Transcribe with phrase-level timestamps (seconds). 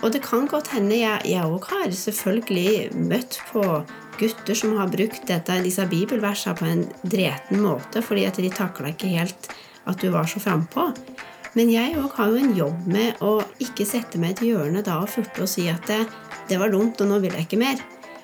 [0.00, 3.64] Og det kan godt hende jeg òg har selvfølgelig møtt på
[4.20, 8.92] gutter som har brukt dette, disse bibelversene på en dreten måte fordi at de takla
[8.92, 9.50] ikke helt
[9.88, 10.90] at du var så frampå.
[11.56, 15.00] Men jeg òg har jo en jobb med å ikke sette meg til hjørnet da
[15.02, 16.04] og furte og si at det,
[16.48, 17.80] det var dumt, og nå vil jeg ikke mer.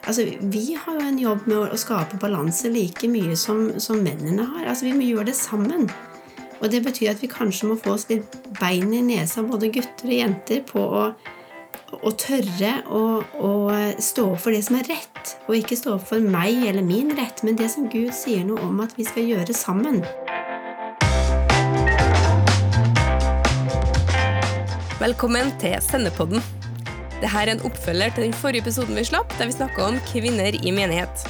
[0.07, 4.47] Altså, Vi har jo en jobb med å skape balanse like mye som, som mennene
[4.47, 4.69] har.
[4.71, 5.89] Altså, Vi må gjøre det sammen.
[6.61, 10.07] Og det betyr at vi kanskje må få oss litt bein i nesa, både gutter
[10.07, 11.03] og jenter, på å
[12.05, 13.03] å tørre å,
[13.41, 13.51] å,
[14.03, 17.15] stå opp for det som er rett, og ikke stå opp for meg eller min
[17.17, 20.03] rett, men det som Gud sier noe om at vi skal gjøre sammen.
[25.01, 26.45] Velkommen til Sendepodden.
[27.17, 30.57] Dette er en oppfølger til den forrige episoden vi slapp, der vi snakka om kvinner
[30.57, 31.27] i menighet.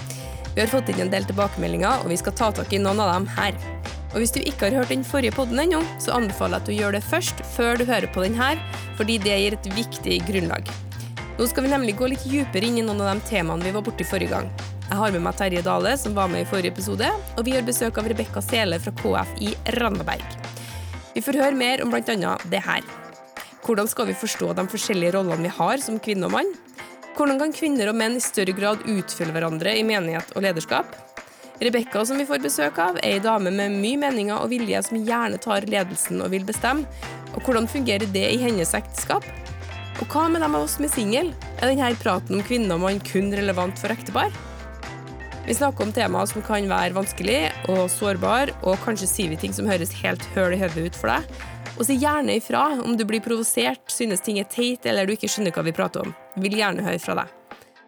[0.56, 3.12] Vi har fått inn en del tilbakemeldinger, og vi skal ta tak i noen av
[3.12, 3.75] dem her.
[4.16, 6.72] Og Hvis du ikke har hørt den forrige podden ennå, så anbefaler jeg at du
[6.72, 8.56] gjør det først, før du hører på den her,
[8.96, 10.70] fordi det gir et viktig grunnlag.
[11.36, 13.84] Nå skal vi nemlig gå litt dypere inn i noen av de temaene vi var
[13.84, 14.48] borti forrige gang.
[14.86, 17.68] Jeg har med meg Terje Dale, som var med i forrige episode, og vi har
[17.68, 20.24] besøk av Rebekka Sele fra KF i Randaberg.
[21.12, 22.36] Vi får høre mer om bl.a.
[22.48, 22.86] det her.
[23.68, 26.56] Hvordan skal vi forstå de forskjellige rollene vi har som kvinne og mann?
[27.18, 31.02] Hvordan kan kvinner og menn i større grad utfylle hverandre i menighet og lederskap?
[31.60, 34.98] Rebekka, som vi får besøk av, er ei dame med mye meninger og vilje som
[35.00, 36.84] gjerne tar ledelsen og vil bestemme.
[37.32, 39.24] Og hvordan fungerer det i hennes ekteskap?
[39.96, 41.32] Og hva med dem av oss som er single?
[41.56, 44.34] Er denne praten om kvinne og mann kun relevant for ektepar?
[45.46, 47.38] Vi snakker om temaer som kan være vanskelig
[47.72, 51.14] og sårbar, og kanskje sier vi ting som høres helt høl i hodet ut for
[51.14, 51.40] deg.
[51.76, 55.30] Og si gjerne ifra om du blir provosert, synes ting er teit eller du ikke
[55.30, 56.12] skjønner hva vi prater om.
[56.36, 57.45] Vil gjerne høre fra deg.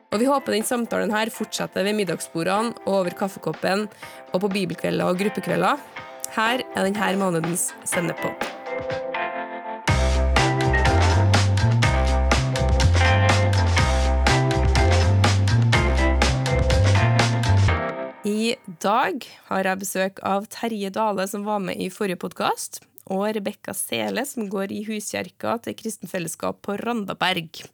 [0.09, 3.85] Og vi håper den samtalen her fortsetter ved middagsbordene og over kaffekoppen
[4.33, 5.83] og på bibelkvelder og gruppekvelder.
[6.33, 8.33] Her er denne månedens sendepod.
[18.25, 22.81] I dag har jeg besøk av Terje Dale, som var med i forrige podkast
[23.13, 27.69] og Rebekka Sele, som går i huskjerka til Kristen Fellesskap på Randaberg.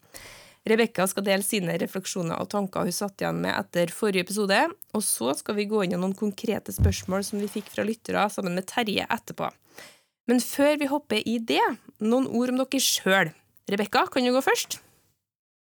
[0.64, 4.62] Rebekka skal dele sine refleksjoner og tanker hun satt igjen med etter forrige episode,
[4.96, 8.24] og så skal vi gå inn i noen konkrete spørsmål som vi fikk fra lyttere
[8.32, 9.50] sammen med Terje etterpå.
[10.30, 11.60] Men før vi hopper i det,
[12.00, 13.34] noen ord om dere sjøl.
[13.68, 14.78] Rebekka, kan du gå først?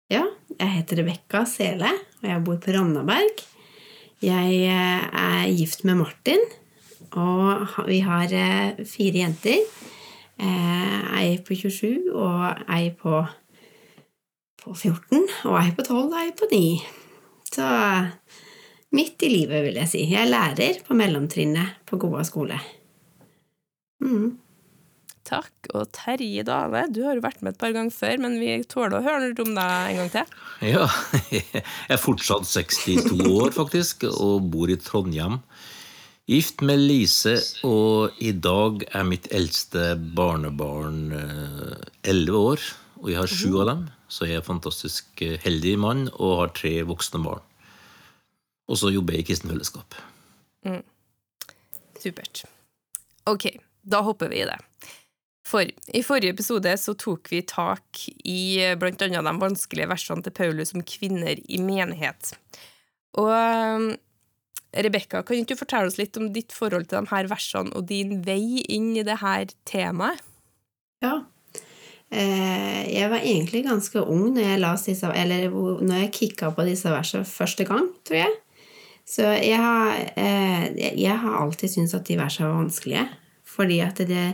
[0.09, 0.25] Ja,
[0.56, 1.91] jeg heter Rebekka Sele,
[2.22, 3.43] og jeg bor på Randaberg.
[4.25, 6.41] Jeg eh, er gift med Martin,
[7.12, 9.60] og vi har eh, fire jenter.
[10.41, 13.21] Eh, ei på 27 og ei på,
[14.62, 16.62] på 14, og ei på 12 og ei på 9.
[17.48, 17.69] Så
[18.94, 20.02] midt i livet, vil jeg si.
[20.10, 22.58] Jeg er lærer på mellomtrinnet på Goa skole.
[24.04, 24.36] Mm.
[25.28, 25.52] Takk.
[25.76, 28.98] Og Terje Dale, du har jo vært med et par ganger før, men vi tåler
[28.98, 30.36] å høre om deg en gang til.
[30.70, 30.86] Ja,
[31.34, 35.42] jeg er fortsatt 62 år, faktisk, og bor i Trondheim.
[36.28, 42.66] Gift med Lise, og i dag er mitt eldste barnebarn eh, elleve år.
[43.00, 46.38] Og jeg har sju av dem, så jeg er en fantastisk eh, heldig mann og
[46.42, 47.44] har tre voksne barn.
[48.69, 49.96] Og så jobber jeg i kristent Fellesskap.
[50.66, 50.82] Mm.
[51.98, 52.42] Supert.
[53.28, 53.50] Ok,
[53.84, 54.58] da hopper vi i det.
[55.48, 60.24] For i forrige episode så tok vi tak i eh, blant annet de vanskelige versene
[60.24, 62.34] til Paulus om kvinner i menighet.
[63.18, 63.32] Og
[64.76, 67.86] Rebekka, kan ikke du fortelle oss litt om ditt forhold til de her versene og
[67.88, 70.20] din vei inn i det her temaet?
[71.04, 71.22] Ja.
[72.08, 77.66] Eh, jeg var egentlig ganske ung når jeg, disse, jeg kicka på disse versene første
[77.69, 78.34] gang, tror jeg.
[79.08, 80.68] Så jeg har, eh,
[81.00, 83.06] jeg har alltid syntes at de versene var vanskelige.
[83.48, 84.26] Fordi at det,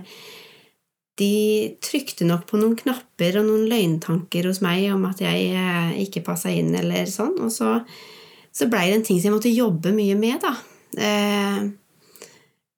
[1.18, 1.34] de
[1.82, 6.24] trykte nok på noen knapper og noen løgntanker hos meg om at jeg eh, ikke
[6.26, 7.38] passa inn, eller sånn.
[7.42, 7.80] Og så
[8.54, 10.52] så blei det en ting som jeg måtte jobbe mye med, da.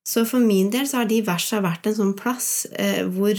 [0.08, 2.46] Så for min del så har de versene vært en sånn plass
[3.12, 3.36] hvor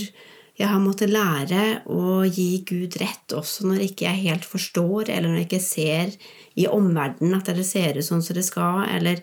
[0.57, 1.63] jeg har måttet lære
[1.93, 6.15] å gi Gud rett også når ikke jeg helt forstår, eller når jeg ikke ser
[6.57, 9.21] i omverdenen at det ser ut sånn som det skal, eller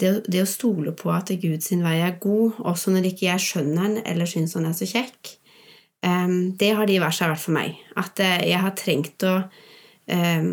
[0.00, 3.82] det, det, å stole på at Guds vei er god, også når ikke jeg skjønner
[3.82, 5.36] den eller syns han er så kjekk.
[6.04, 7.78] Um, det har de versene vært for meg.
[7.96, 9.36] At uh, jeg har trengt å
[10.12, 10.50] um,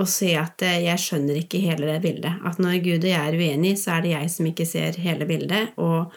[0.00, 2.40] å se at eh, jeg skjønner ikke hele det bildet.
[2.46, 5.28] At når Gud og jeg er uenige, så er det jeg som ikke ser hele
[5.28, 6.14] bildet, og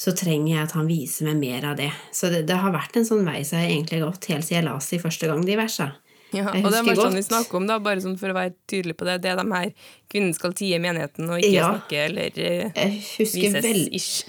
[0.00, 1.90] så trenger jeg at han viser meg mer av det.
[2.16, 4.62] Så det, det har vært en sånn vei som jeg egentlig har gått helt siden
[4.62, 5.90] jeg leste de første gang de versa.
[6.30, 8.54] Ja, og det er bare sånn vi snakker om, da, bare sånn for å være
[8.70, 9.18] tydelig på det.
[9.24, 9.72] Det er de her
[10.12, 13.82] kvinnen skal tie menigheten og ikke ja, snakke eller uh, vises vel...
[13.98, 14.24] ish.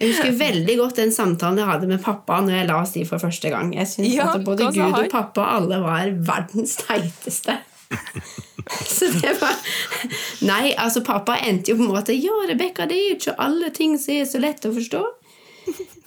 [0.00, 3.04] Jeg husker veldig godt den samtalen jeg hadde med pappa når jeg la oss de
[3.06, 3.70] for første gang.
[3.76, 7.60] Jeg syns Ja, at både Gud og pappa alle var verdens teiteste.
[8.96, 9.56] Så det var
[10.44, 13.70] Nei, altså pappa endte jo på en måte Ja, Rebekka, det er jo ikke alle
[13.76, 15.02] ting som er så lett å forstå.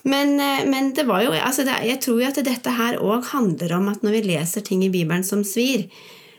[0.08, 3.32] Men, eh, men det var jo altså det, Jeg tror jo at dette her òg
[3.34, 5.88] handler om at når vi leser ting i Bibelen som svir,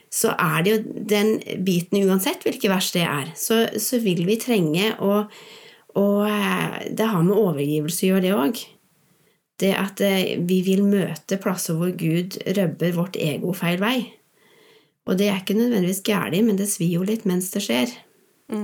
[0.09, 1.35] så er det jo den
[1.67, 5.26] biten uansett hvilke vers det er, så, så vil vi trenge å
[5.99, 8.59] Og eh, det har med overgivelse å gjøre, det òg.
[9.59, 13.97] Det at eh, vi vil møte plasser hvor Gud røbber vårt ego feil vei.
[15.08, 17.94] Og det er ikke nødvendigvis galt, men det svir jo litt mens det skjer.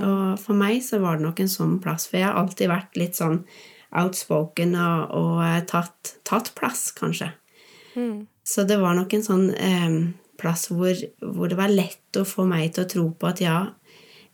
[0.01, 2.97] Og for meg så var det nok en sånn plass, for jeg har alltid vært
[2.97, 3.41] litt sånn
[3.95, 7.31] outspoken og, og eh, tatt, tatt plass, kanskje.
[8.45, 9.97] Så det var nok en sånn eh,
[10.41, 13.59] plass hvor, hvor det var lett å få meg til å tro på at ja,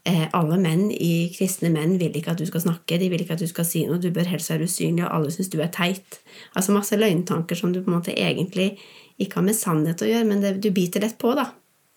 [0.07, 3.37] eh, alle menn i kristne menn vil ikke at du skal snakke, de vil ikke
[3.37, 5.71] at du skal si noe, du bør helst være usynlig, og alle syns du er
[5.73, 6.21] teit.
[6.55, 8.73] Altså masse løgntanker som du på en måte egentlig
[9.21, 11.51] ikke har med sannhet å gjøre, men det, du biter lett på, da.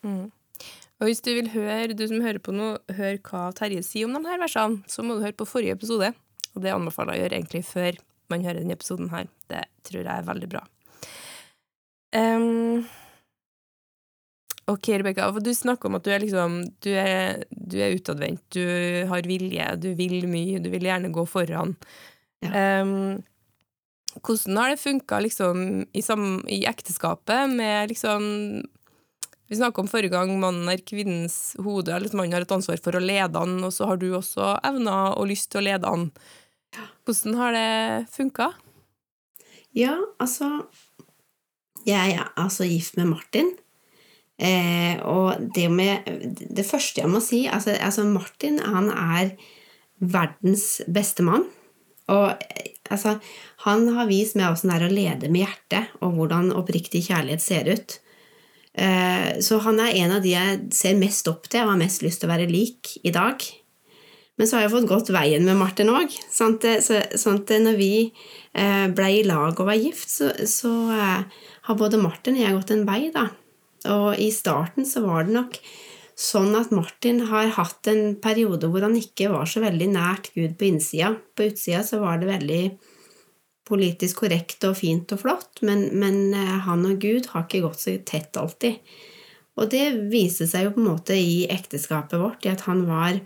[0.05, 4.15] Og hvis du vil høre, du som hører på nå, hør hva Terje sier om
[4.15, 6.13] de her versene, så må du høre på forrige episode.
[6.55, 7.99] Og det anbefaler jeg å gjøre egentlig før
[8.33, 9.27] man hører denne episoden her.
[9.51, 10.63] Det tror jeg er veldig bra.
[12.15, 12.85] Um,
[14.71, 18.63] ok, Rebekka, du snakker om at du er liksom Du er, du er utadvendt, du
[19.11, 21.75] har vilje, du vil mye, du vil gjerne gå foran.
[22.45, 23.19] Em,
[24.23, 25.59] hvordan har det funka liksom,
[25.91, 26.03] i,
[26.55, 28.63] i ekteskapet med liksom
[29.49, 32.81] vi snakka om forrige gang mannen er kvinnens hode, eller at mannen har et ansvar
[32.85, 35.91] for å lede han, og så har du også evner og lyst til å lede
[35.91, 36.09] han.
[37.05, 37.75] Hvordan har det
[38.15, 38.53] funka?
[39.75, 40.67] Ja, altså
[41.85, 43.51] Jeg er altså gift med Martin.
[44.39, 46.09] Eh, og det med
[46.51, 49.35] Det første jeg må si altså, altså Martin han er
[50.01, 51.45] verdens beste mann.
[52.09, 53.19] Og eh, altså,
[53.67, 57.45] han har vist meg åssen det er å lede med hjertet, og hvordan oppriktig kjærlighet
[57.45, 57.99] ser ut.
[58.75, 62.03] Eh, så han er en av de jeg ser mest opp til og har mest
[62.03, 63.45] lyst til å være lik i dag.
[64.35, 66.11] Men så har jeg fått gått veien med Martin òg.
[66.33, 71.79] Sånn at, når vi eh, ble i lag og var gift, så, så eh, har
[71.79, 73.29] både Martin og jeg gått en vei, da.
[73.95, 75.59] Og i starten så var det nok
[76.19, 80.57] sånn at Martin har hatt en periode hvor han ikke var så veldig nært Gud
[80.59, 81.13] på innsida.
[81.35, 82.63] På utsida så var det veldig
[83.69, 87.83] politisk korrekt og fint og flott, men, men eh, han og Gud har ikke gått
[87.83, 88.81] så tett alltid.
[89.55, 93.21] Og det viste seg jo på en måte i ekteskapet vårt, i at han var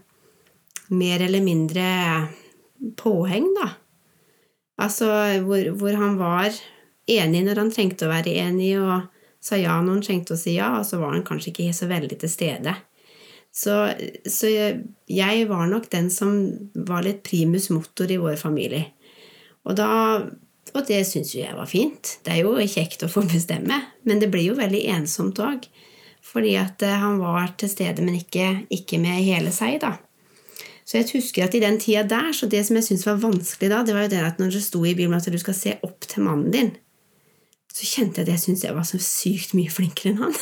[0.89, 1.85] mer eller mindre
[3.01, 3.73] påheng, da.
[4.79, 5.09] Altså
[5.43, 6.53] hvor, hvor han var
[7.11, 9.09] enig når han trengte å være enig, og
[9.43, 11.89] sa ja når han trengte å si ja, og så var han kanskje ikke så
[11.91, 12.77] veldig til stede.
[13.55, 13.75] Så,
[14.29, 16.35] så jeg, var nok den som
[16.87, 18.93] var litt primus motor i vår familie.
[19.69, 19.91] Og, da,
[20.73, 22.17] og det syns jo jeg var fint.
[22.25, 25.69] Det er jo kjekt å få bestemme, men det blir jo veldig ensomt òg.
[26.29, 29.95] Fordi at eh, han var til stede, men ikke, ikke med hele seg, da.
[30.89, 33.69] Så jeg husker at i den tida der, så det som jeg syntes var vanskelig
[33.69, 35.75] da, det var jo det at når det sto i Bibelen at du skal se
[35.85, 36.71] opp til mannen din,
[37.69, 40.39] så kjente jeg at jeg syntes jeg var så sykt mye flinkere enn han.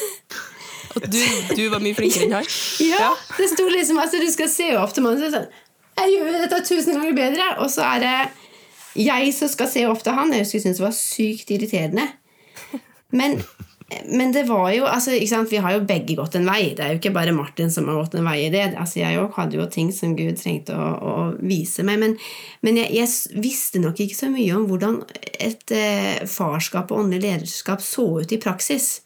[0.96, 1.18] At du,
[1.58, 2.46] du var mye flinkere enn han?
[2.92, 5.50] Ja, Det sto liksom altså du skal se opp til mannen det sånn,
[5.98, 8.14] Jeg gjør jo dette tusen ganger bedre, og så er det
[8.96, 10.32] jeg som skal se opp til han.
[10.34, 12.08] Jeg husker jeg syntes det var sykt irriterende.
[13.14, 13.38] Men,
[14.10, 15.14] men det var jo altså?
[15.50, 16.74] Vi har jo begge gått en vei.
[16.74, 18.64] Det er jo ikke bare Martin som har gått en vei i det.
[18.74, 22.00] Altså, jeg òg hadde jo ting som Gud trengte å, å vise meg.
[22.02, 22.16] Men,
[22.66, 25.02] men jeg, jeg visste nok ikke så mye om hvordan
[25.38, 28.96] et eh, farskap og åndelig lederskap så ut i praksis.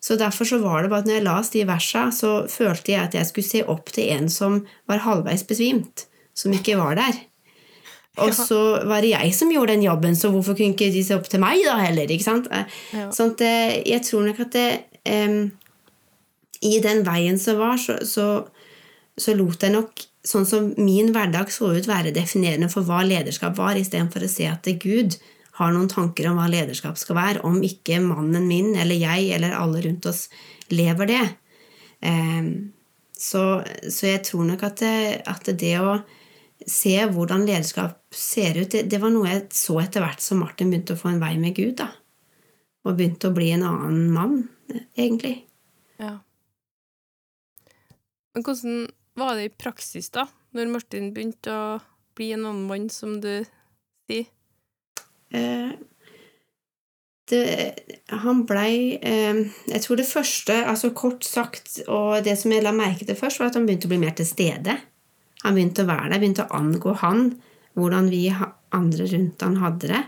[0.00, 3.08] Så derfor så var det bare at når jeg las de versa, så følte jeg
[3.08, 6.06] at jeg skulle se opp til en som var halvveis besvimt,
[6.38, 7.18] som ikke var der.
[8.24, 11.16] Og så var det jeg som gjorde den jobben, så hvorfor kunne ikke de se
[11.16, 12.10] opp til meg da heller?
[12.10, 12.50] ikke sant?
[12.50, 13.08] Ja.
[13.14, 14.68] Sånn at eh, jeg tror nok at det,
[15.08, 15.40] um,
[16.66, 18.28] i den veien som var, så, så,
[19.18, 23.56] så lot jeg nok sånn som min hverdag så ut, være definerende for hva lederskap
[23.58, 25.16] var, istedenfor å se at det Gud
[25.58, 29.56] har noen tanker om hva lederskap skal være, om ikke mannen min eller jeg eller
[29.58, 30.26] alle rundt oss
[30.70, 31.24] lever det.
[33.18, 33.42] Så,
[33.90, 35.96] så jeg tror nok at det, at det å
[36.68, 40.96] se hvordan lederskap ser ut, det, var noe jeg så etter hvert som Martin begynte
[40.96, 41.76] å få en vei med Gud.
[41.80, 41.90] da.
[42.86, 44.38] Og begynte å bli en annen mann,
[44.96, 45.42] egentlig.
[46.00, 46.16] Ja.
[48.32, 48.88] Men hvordan
[49.18, 50.28] var det i praksis, da?
[50.56, 51.68] Når Martin begynte å
[52.16, 53.32] bli en annen mann, som du
[54.08, 54.28] sier?
[55.34, 55.72] Eh,
[57.28, 57.42] det,
[58.22, 62.72] han blei eh, Jeg tror det første, altså kort sagt, og det som jeg la
[62.72, 64.78] merke til først, var at han begynte å bli mer til stede.
[65.44, 67.28] Han begynte å være der, begynte å angå han,
[67.78, 68.26] hvordan vi
[68.74, 70.02] andre rundt han hadde det.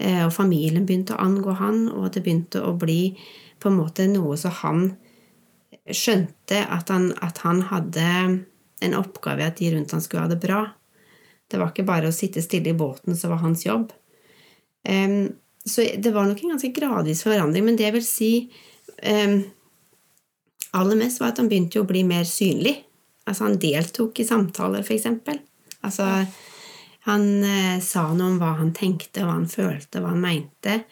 [0.00, 3.14] Eh, og familien begynte å angå han, og det begynte å bli
[3.60, 4.84] på en måte noe som han
[5.90, 8.06] skjønte at han, at han hadde
[8.80, 10.64] en oppgave at de rundt han skulle ha det bra.
[11.50, 13.90] Det var ikke bare å sitte stille i båten som var hans jobb.
[14.88, 15.32] Um,
[15.66, 18.30] så det var nok en ganske gradvis forandring, men det jeg vil si
[19.04, 19.42] um,
[20.78, 22.78] aller mest, var at han begynte å bli mer synlig.
[23.26, 25.42] Altså, han deltok i samtaler, for eksempel.
[25.84, 26.06] Altså,
[27.08, 30.82] han eh, sa noe om hva han tenkte, hva han følte, hva han mente.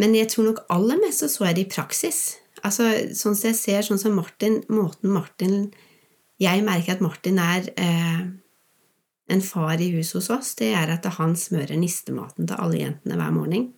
[0.00, 2.20] Men jeg tror nok aller mest så så jeg det i praksis.
[2.62, 5.56] Altså, sånn som jeg ser, sånn som Martin, måten Martin
[6.40, 8.22] Jeg merker at Martin er eh,
[9.30, 13.18] en far i huset hos oss, det er at han smører nistematen til alle jentene
[13.20, 13.68] hver morgen.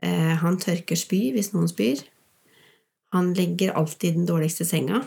[0.00, 2.00] Eh, han tørker spy hvis noen spyr.
[3.12, 5.02] Han legger alltid den dårligste senga.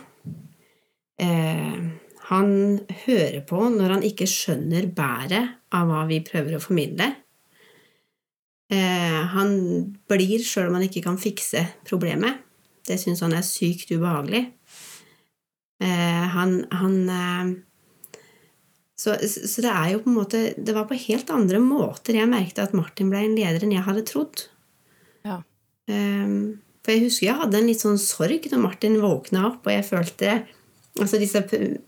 [1.18, 1.78] Eh,
[2.32, 2.52] han
[3.04, 7.10] hører på når han ikke skjønner bæret av hva vi prøver å formidle.
[8.72, 9.52] Eh, han
[10.08, 12.40] blir sjøl om han ikke kan fikse problemet.
[12.88, 14.46] Det syns han er sykt ubehagelig.
[15.82, 16.92] Han, han
[18.94, 22.30] så, så, det er jo på en måte Det var på helt andre måter jeg
[22.30, 24.44] merket at Martin ble en leder enn jeg hadde trodd.
[25.26, 25.40] Ja.
[26.82, 29.86] For jeg husker jeg hadde en litt sånn sorg når Martin våkna opp, og jeg
[29.86, 30.36] følte
[31.00, 31.42] altså, disse,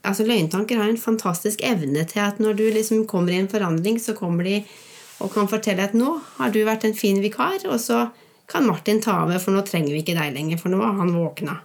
[0.04, 4.00] altså Løgntanker har en fantastisk evne til at når du liksom kommer i en forandring,
[4.00, 4.62] så kommer de
[5.22, 8.08] og kan fortelle at 'nå har du vært en fin vikar', og så
[8.48, 11.14] kan Martin ta over, for nå trenger vi ikke deg lenger, for nå har han
[11.14, 11.60] våkna.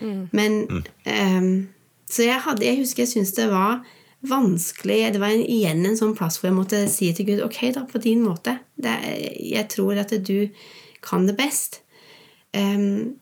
[0.00, 0.28] Mm.
[0.32, 0.62] Men
[1.06, 1.68] um,
[2.10, 3.80] Så jeg, hadde, jeg husker jeg syntes det var
[4.26, 7.82] vanskelig Det var igjen en sånn plass hvor jeg måtte si til Gud ok, da,
[7.88, 8.58] på din måte.
[8.76, 8.94] Det,
[9.40, 10.48] jeg tror at du
[11.02, 11.80] kan det best.
[12.54, 13.16] Um,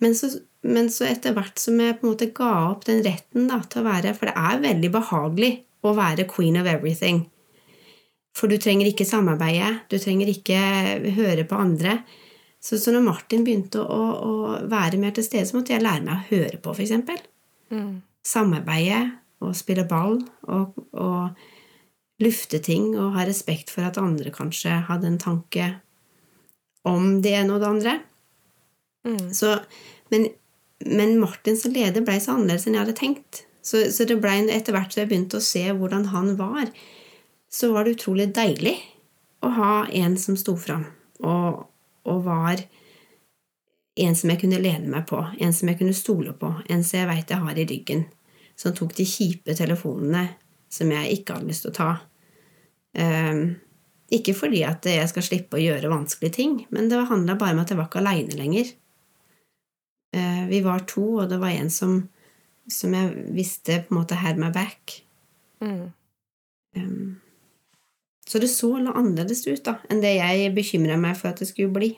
[0.00, 0.30] men, så,
[0.68, 3.82] men, så, etter hvert som jeg på en måte ga opp den retten da, til
[3.82, 5.50] å være For det er veldig behagelig
[5.86, 7.24] å være queen of everything.
[8.36, 10.60] For du trenger ikke samarbeide, du trenger ikke
[11.16, 12.00] høre på andre.
[12.60, 14.32] Så, så når Martin begynte å, å,
[14.68, 17.22] være mer til stede, så måtte jeg lære meg å høre på, f.eks.
[17.72, 17.94] Mm.
[18.26, 19.04] Samarbeide,
[19.44, 25.10] og spille ball og, og lufte ting og ha respekt for at andre kanskje hadde
[25.10, 25.66] en tanke
[26.88, 27.94] om det ene og det andre.
[29.06, 29.28] Mm.
[29.34, 29.52] Så,
[30.12, 30.28] men,
[30.84, 33.44] men, Martin som leder ble så annerledes enn jeg hadde tenkt.
[33.66, 36.68] Så, så det ble etter hvert så jeg begynte å se hvordan han var,
[37.50, 38.76] så var det utrolig deilig
[39.42, 40.84] å ha en som sto fram
[41.24, 41.64] og,
[42.06, 42.62] og var
[43.96, 47.00] en som jeg kunne lene meg på, en som jeg kunne stole på, en som
[47.00, 48.04] jeg veit jeg har i ryggen
[48.56, 50.26] som tok de kjipe telefonene
[50.72, 51.90] som jeg ikke hadde lyst til å ta.
[52.96, 53.42] Um,
[54.12, 57.62] ikke fordi at jeg skal slippe å gjøre vanskelige ting, men det handla bare om
[57.62, 58.72] at jeg var ikke aleine lenger.
[60.14, 61.98] Uh, vi var to, og det var en som,
[62.70, 65.00] som jeg visste på en måte had my back.
[65.64, 65.92] Mm.
[66.76, 67.20] Um,
[68.26, 71.48] så det så noe annerledes ut da, enn det jeg bekymra meg for at det
[71.50, 71.92] skulle bli.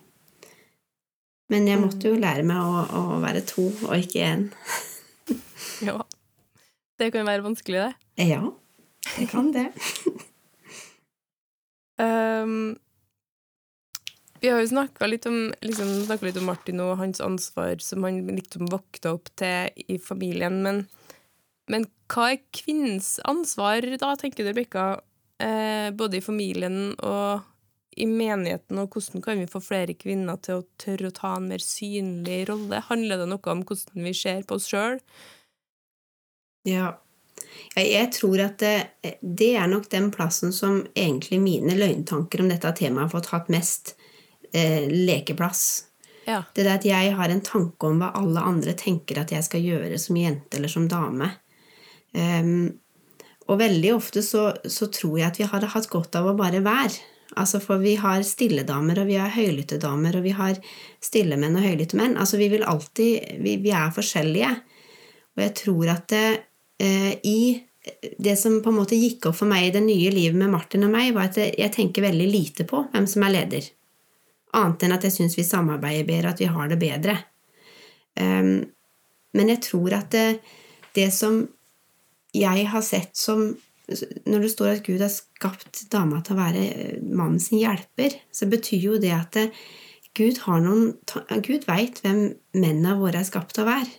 [1.49, 4.49] Men jeg måtte jo lære meg å, å være to og ikke én.
[5.89, 5.97] ja.
[6.99, 8.27] Det kan være vanskelig, det.
[8.29, 8.43] Ja,
[9.15, 9.69] det kan det.
[12.05, 12.77] um,
[14.41, 15.27] vi har jo snakka litt,
[15.65, 15.93] liksom,
[16.23, 20.83] litt, om Martin og hans ansvar som han liksom vokta opp til i familien, men,
[21.71, 24.89] men hva er kvinnens ansvar da, tenker du, Rebekka,
[25.43, 27.47] eh, både i familien og
[27.99, 31.49] i menigheten, og hvordan kan vi få flere kvinner til å tørre å ta en
[31.51, 32.85] mer synlig rolle?
[32.87, 35.01] Handler det noe om hvordan vi ser på oss sjøl?
[36.69, 36.95] Ja.
[37.79, 38.77] Jeg tror at det,
[39.23, 43.51] det, er nok den plassen som egentlig mine løgntanker om dette temaet har fått hatt
[43.53, 43.95] mest
[44.53, 45.65] eh, lekeplass.
[46.29, 46.43] Ja.
[46.55, 49.65] Det er at jeg har en tanke om hva alle andre tenker at jeg skal
[49.65, 51.31] gjøre som jente eller som dame.
[52.13, 52.81] Um,
[53.49, 56.61] og veldig ofte så, så, tror jeg at vi hadde hatt godt av å bare
[56.65, 56.93] være.
[57.41, 60.61] Altså For vi har stilledamer, og vi har høylytte-damer, og vi har
[61.05, 62.17] stillemenn og høylytte menn.
[62.21, 64.53] Altså Vi vil alltid Vi, vi er forskjellige.
[65.37, 66.27] Og jeg tror at det,
[66.79, 67.63] Eh, i
[68.19, 70.85] det som på en måte gikk opp for meg i det nye livet med Martin
[70.87, 73.69] og meg, var at jeg tenker veldig lite på hvem som er leder.
[74.57, 77.17] Annet enn at jeg syns vi samarbeider bedre, at vi har det bedre.
[78.19, 78.65] Um,
[79.37, 80.41] men jeg tror at det,
[80.97, 81.43] det, som
[82.35, 83.53] jeg har sett som
[84.29, 86.65] Når det står at Gud har skapt dama til å være
[87.01, 89.47] mannen sin hjelper, så betyr jo det at det,
[90.19, 90.67] Gud, har
[91.47, 92.21] Gud veit hvem
[92.59, 93.95] mennene våre er skapt til å være.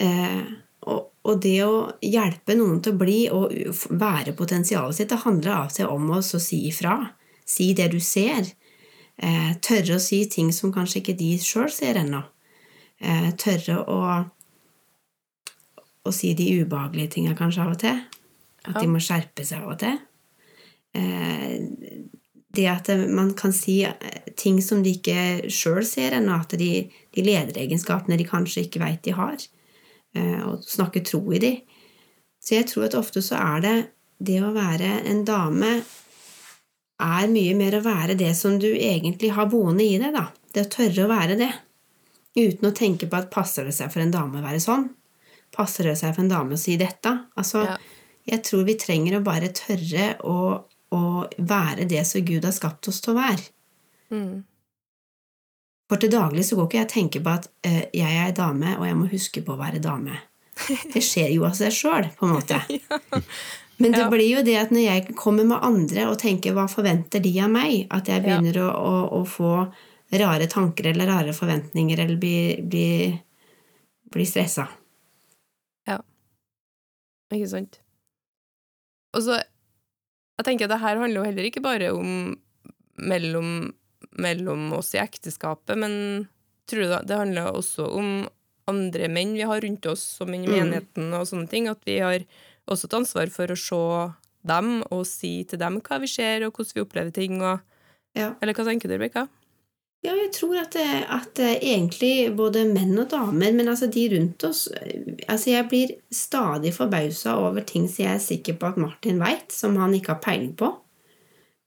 [0.00, 0.44] Uh,
[0.88, 3.52] og, og, det å hjelpe noen til å bli og
[3.90, 6.96] være potensialet sitt, det handler av seg om å si ifra.
[7.44, 8.48] Si det du ser.
[9.18, 12.22] Eh, tørre å si ting som kanskje ikke de sjøl ser ennå.
[12.98, 13.98] Eh, tørre å,
[16.06, 17.98] å si de ubehagelige tinga kanskje av og til.
[18.68, 19.98] At de må skjerpe seg av og til.
[20.94, 22.06] eh,
[22.58, 23.82] det at man kan si
[24.40, 29.02] ting som de ikke sjøl ser ennå, at de, de lederegenskapene de kanskje ikke veit
[29.04, 29.36] de har,
[30.16, 31.52] eh, og snakke tro i de.
[32.40, 33.76] Så jeg tror at ofte så er det
[34.18, 35.76] det å være en dame
[36.98, 40.26] er mye mer å være det som du egentlig har boende i deg, da.
[40.54, 41.50] Det å tørre å være det.
[42.38, 44.88] Uten å tenke på at passer det seg for en dame å være sånn?
[45.54, 47.12] Passer det seg for en dame å si dette?
[47.38, 47.76] Altså, Ja.
[48.26, 51.02] jeg tror vi trenger å bare tørre å, å
[51.38, 53.46] være det som Gud har skapt oss til å være.
[54.10, 54.44] Mm.
[55.88, 58.74] For til daglig så går ikke jeg og tenker på at uh, jeg er dame,
[58.76, 60.18] og jeg må huske på å være dame.
[60.92, 62.60] Det skjer jo av seg sjøl, på en måte.
[63.78, 64.08] Men det Ja.
[64.10, 67.50] blir jo det at når jeg kommer med andre og tenker hva forventer de av
[67.50, 68.38] meg, at jeg Ja.
[68.40, 69.72] begynner å, å, å få
[70.12, 73.20] rare tanker eller rare forventninger eller bli, bli,
[74.10, 74.68] bli stressa.
[77.28, 77.78] Ikke sant?
[79.12, 79.34] Og så
[80.38, 82.36] Jeg tenker at det her handler jo heller ikke bare om
[82.96, 83.72] mellom,
[84.16, 86.28] mellom oss i ekteskapet, men
[86.70, 88.28] tror du det, det handler også om
[88.70, 90.48] andre menn vi har rundt oss, som i Mm.
[90.48, 92.24] menigheten og sånne ting, at vi har
[92.68, 93.82] også et ansvar for å se
[94.48, 97.64] dem og si til dem hva vi ser, og hvordan vi opplever ting, og
[98.16, 98.32] Ja.
[98.40, 99.26] Eller hva tenker du, Rebekka?
[100.06, 104.44] Ja, jeg tror at, at eh, egentlig både menn og damer, men altså de rundt
[104.46, 108.78] oss eh, Altså, jeg blir stadig forbausa over ting som jeg er sikker på at
[108.80, 110.70] Martin veit, som han ikke har peiling på.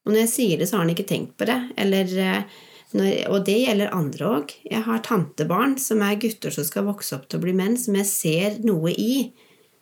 [0.01, 1.60] Og når jeg sier det, så har han ikke tenkt på det.
[1.77, 2.55] Eller, eh,
[2.98, 4.55] når, og det gjelder andre òg.
[4.65, 8.00] Jeg har tantebarn som er gutter som skal vokse opp til å bli menn, som
[8.00, 9.13] jeg ser noe i.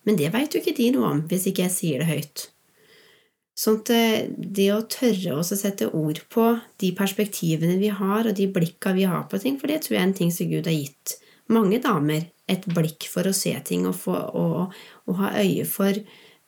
[0.10, 2.48] Men det veit jo ikke de noe om hvis ikke jeg sier det høyt.
[3.60, 6.46] Sånn at eh, det å tørre å sette ord på
[6.82, 10.02] de perspektivene vi har, og de blikka vi har på ting, for det tror jeg
[10.02, 11.20] er en ting som Gud har gitt
[11.54, 14.74] mange damer, et blikk for å se ting og, få, og,
[15.06, 15.94] og ha øye for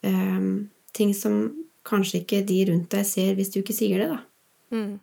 [0.02, 1.44] um, ting som
[1.86, 4.18] kanskje ikke de rundt deg ser hvis du ikke sier det, da.
[4.74, 4.96] Mm.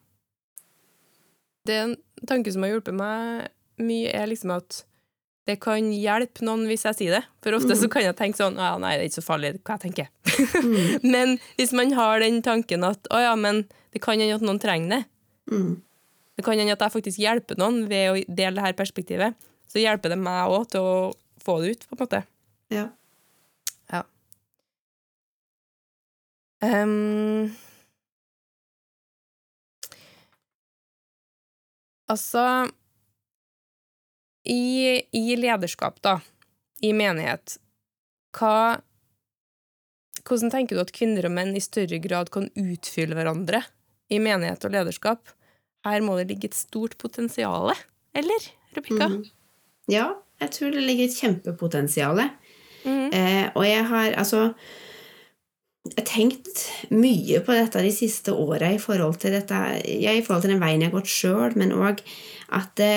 [1.68, 1.96] Det er en
[2.26, 4.82] tanke som har hjulpet meg mye, er liksom at
[5.48, 7.22] det kan hjelpe noen hvis jeg sier det.
[7.44, 9.76] For ofte så kan jeg tenke sånn ja, nei, det er ikke så farlig hva
[9.78, 10.10] jeg tenker.
[10.60, 13.62] Mm, men hvis man har den tanken at å ja, men
[13.96, 15.00] det kan hende at noen trenger det.
[15.52, 15.70] mm,
[16.38, 19.38] Det kan hende at jeg faktisk hjelper noen ved å dele det her perspektivet.
[19.68, 20.92] Så hjelper det meg òg til å
[21.44, 22.22] få det ut, på en måte.
[22.74, 22.86] ja.
[23.88, 24.02] Ja.
[26.60, 27.52] Um,
[32.08, 32.42] altså
[34.48, 36.18] i, I lederskap, da,
[36.84, 37.58] i menighet,
[38.38, 38.80] hva
[40.28, 43.62] Hvordan tenker du at kvinner og menn i større grad kan utfylle hverandre
[44.12, 45.30] i menighet og lederskap?
[45.86, 47.72] Her må det ligge et stort potensial,
[48.12, 49.06] eller, Rebekka?
[49.08, 49.22] Mm.
[49.88, 50.10] Ja,
[50.42, 52.20] jeg tror det ligger et kjempepotensial.
[52.84, 53.08] Mm.
[53.08, 54.42] Eh, og jeg har altså
[55.88, 59.58] jeg har tenkt mye på dette de siste åra i forhold til dette
[59.88, 62.02] ja, i forhold til den veien jeg har gått sjøl, men òg
[62.52, 62.92] at det,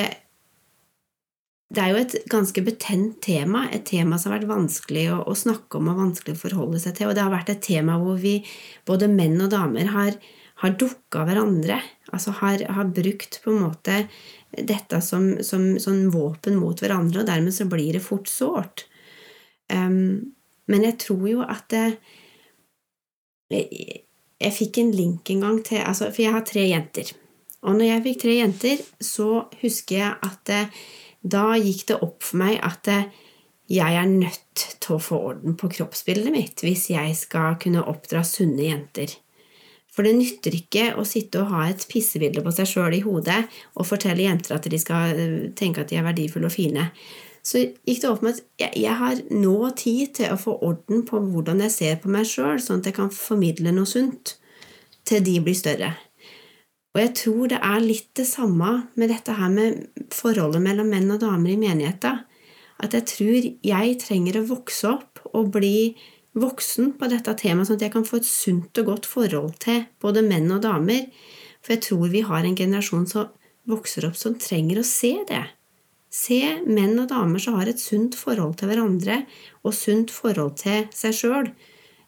[1.72, 5.36] det er jo et ganske betent tema, et tema som har vært vanskelig å, å
[5.38, 7.08] snakke om og vanskelig å forholde seg til.
[7.08, 8.42] Og det har vært et tema hvor vi,
[8.88, 10.18] både menn og damer, har,
[10.64, 11.80] har dukka hverandre.
[12.12, 14.02] Altså har, har brukt på en måte
[14.52, 18.86] dette som, som som, våpen mot hverandre, og dermed så blir det fort sårt.
[19.72, 20.34] Um,
[20.68, 21.86] men jeg tror jo at det,
[23.54, 24.02] jeg,
[24.44, 27.14] jeg fikk en link en gang til altså, For jeg har tre jenter.
[27.62, 30.66] Og når jeg fikk tre jenter, så husker jeg at det,
[31.22, 32.90] da gikk det opp for meg at
[33.72, 38.24] jeg er nødt til å få orden på kroppsbildet mitt hvis jeg skal kunne oppdra
[38.28, 39.14] sunne jenter.
[39.92, 43.42] For det nytter ikke å sitte og ha et pissebilde på seg sjøl i hodet
[43.76, 46.88] og fortelle jenter at de skal eh, tenke at de er verdifulle og fine.
[47.44, 51.04] Så gikk det opp med at jeg, jeg har nå tid til å få orden
[51.08, 54.38] på hvordan jeg ser på meg sjøl, sånn at jeg kan formidle noe sunt
[55.08, 55.96] til de blir større.
[56.92, 61.14] Og jeg tror det er litt det samme med dette her med forholdet mellom menn
[61.14, 62.26] og damer i menigheten.
[62.82, 65.94] At jeg tror jeg trenger å vokse opp og bli
[66.36, 69.86] voksen på dette temaet, sånn at jeg kan få et sunt og godt forhold til
[70.04, 71.08] både menn og damer.
[71.64, 73.32] For jeg tror vi har en generasjon som
[73.70, 75.44] vokser opp som trenger å se det.
[76.12, 79.22] Se menn og damer som har et sunt forhold til hverandre
[79.64, 81.52] og sunt forhold til seg sjøl,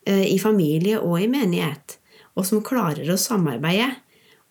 [0.03, 1.93] i familie og i menighet,
[2.35, 3.93] og som klarer å samarbeide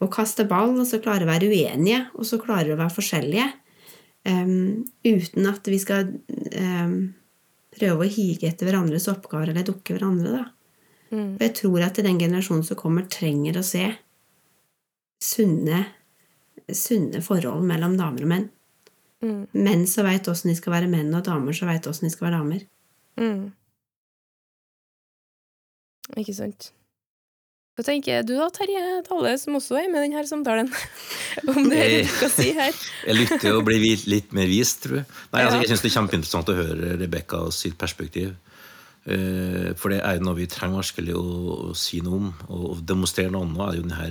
[0.02, 3.48] og kaste ball, og så klare å være uenige, og så klare å være forskjellige,
[4.28, 6.96] um, uten at vi skal um,
[7.72, 10.40] prøve å hige etter hverandres oppgaver eller dukke hverandre.
[10.40, 10.44] Da.
[11.12, 11.36] Mm.
[11.36, 13.86] For jeg tror at den generasjonen som kommer, trenger å se
[15.22, 15.84] sunne,
[16.66, 18.50] sunne forhold mellom damer og menn.
[19.22, 19.42] Mm.
[19.54, 22.28] Menn som veit åssen de skal være menn, og damer som veit åssen de skal
[22.28, 22.64] være damer.
[23.22, 23.50] Mm.
[26.18, 26.72] Ikke sant.
[27.72, 30.68] Hva tenker du da, Terje Dale, som også er med i denne samtalen?
[31.48, 32.74] Om det er du skal si her?
[33.08, 33.80] Jeg lytter og blir
[34.12, 35.06] litt mer vist, tror jeg.
[35.32, 38.34] Nei, altså, jeg syns det er kjempeinteressant å høre Rebekka sitt perspektiv.
[39.08, 41.24] Eh, for det er jo noe vi trenger virkelig å,
[41.70, 42.28] å si noe om.
[42.52, 44.10] Og demonstrere noe annet er jo denne,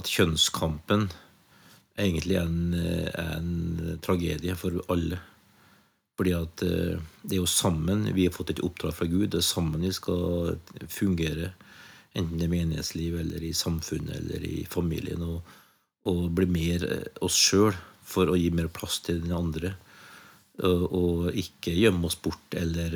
[0.00, 1.06] at kjønnskampen
[2.00, 2.80] egentlig er en,
[3.12, 5.20] er en tragedie for alle.
[6.16, 6.96] Fordi at eh,
[7.28, 9.28] det er jo sammen vi har fått et oppdrag fra Gud.
[9.36, 10.56] Det er sammen vi skal
[10.88, 11.52] fungere.
[12.16, 15.24] Enten er menighetsliv eller i samfunnet eller i familien.
[15.26, 15.56] Og,
[16.08, 17.76] og bli mer eh, oss sjøl
[18.06, 19.74] for å gi mer plass til den andre.
[20.64, 22.94] Og, og ikke gjemme oss bort eller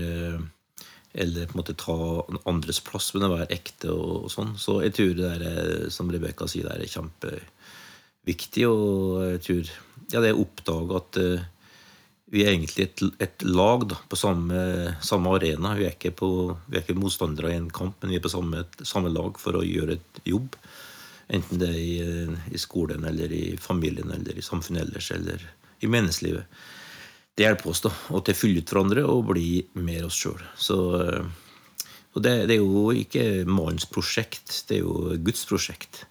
[1.13, 1.95] eller på en måte ta
[2.47, 4.53] andres plass, men være ekte og, og sånn.
[4.63, 8.67] Så jeg tror det der, som Rebekka sier, det er kjempeviktig.
[8.71, 9.73] Og jeg tror
[10.13, 11.19] ja, det er oppdaga at
[12.31, 14.61] vi er egentlig et, et lag da, på samme,
[15.03, 15.75] samme, arena.
[15.79, 16.31] Vi er, på,
[16.67, 19.59] vi er ikke motstandere i en kamp, men vi er på samme, samme lag for
[19.59, 20.59] å gjøre et jobb.
[21.31, 25.43] Enten det er i, i skolen, eller i familien, eller i samfunnet ellers, eller
[25.81, 26.47] i menneskelivet
[27.41, 30.43] det hjelper oss da, å til fylle ut hverandre og bli mer oss sjøl.
[30.45, 31.23] Eh,
[32.21, 36.05] det, det, er jo ikke mannens prosjekt, det er jo Guds prosjekt.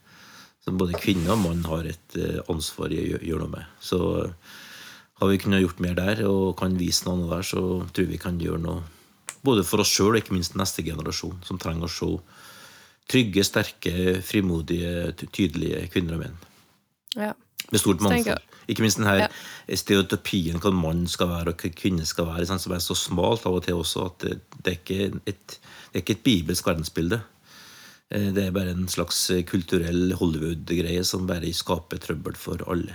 [0.66, 3.70] Som både kvinne og mann har et eh, ansvar i å gjøre noe med.
[3.78, 4.00] Så
[5.20, 8.40] har vi kunnet gjort mer der og kan vise noe der, så tror vi kan
[8.40, 8.84] gjøre noe
[9.46, 12.10] både for oss sjøl og ikke minst neste generasjon, som trenger å se
[13.10, 16.36] trygge, sterke, frimodige, tydelige kvinner og menn.
[17.18, 17.32] Ja.
[17.70, 18.46] Med stort mangfold.
[18.70, 19.30] Ikke minst denne ja.
[19.82, 23.58] stereotypien hva mann skal være og hva kvinne skal være, som er så smalt av
[23.58, 25.58] og til også at det, er, ikke et,
[25.90, 27.22] det er ikke et bibelsk verdensbilde.
[28.14, 32.94] Eh, det er bare en slags kulturell Hollywood-greie som bare skaper trøbbel for alle.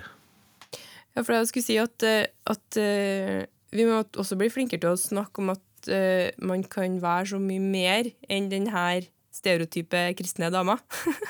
[1.14, 4.94] Ja, for jeg skulle si at, eh, at uh, vi må også bli flinkere til
[4.94, 10.02] å snakke om at uh, man kan være så mye mer enn den her stereotype
[10.18, 10.78] kristne dama.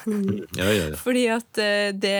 [0.60, 0.98] ja, ja, ja.
[1.00, 2.16] Fordi at uh, det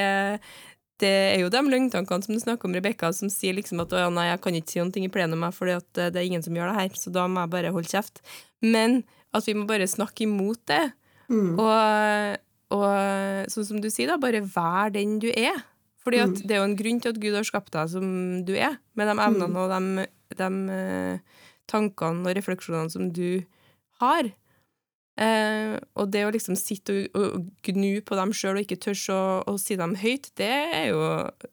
[1.03, 4.07] det er jo de løgntankene som du snakker om, Rebekka, som sier liksom at å,
[4.15, 6.55] nei, jeg kan ikke si noen ting i plenum, for eh, det er ingen som
[6.55, 8.23] gjør det her, så da må jeg bare holde kjeft.
[8.63, 9.03] Men
[9.35, 10.85] at vi må bare snakke imot det.
[11.33, 11.59] Mm.
[11.59, 12.39] Og,
[12.77, 12.89] og,
[13.51, 15.59] sånn som du sier, da, bare vær den du er.
[16.05, 16.45] Fordi at mm.
[16.45, 18.07] det er jo en grunn til at Gud har skapt deg som
[18.45, 19.61] du er, med de evnene mm.
[19.63, 23.45] og de, de, uh, tankene og refleksjonene som du
[24.03, 24.29] har.
[25.15, 29.15] Eh, og det å liksom sitte og, og gnu på dem sjøl og ikke tørre
[29.15, 31.05] å, å, si dem høyt, det er jo,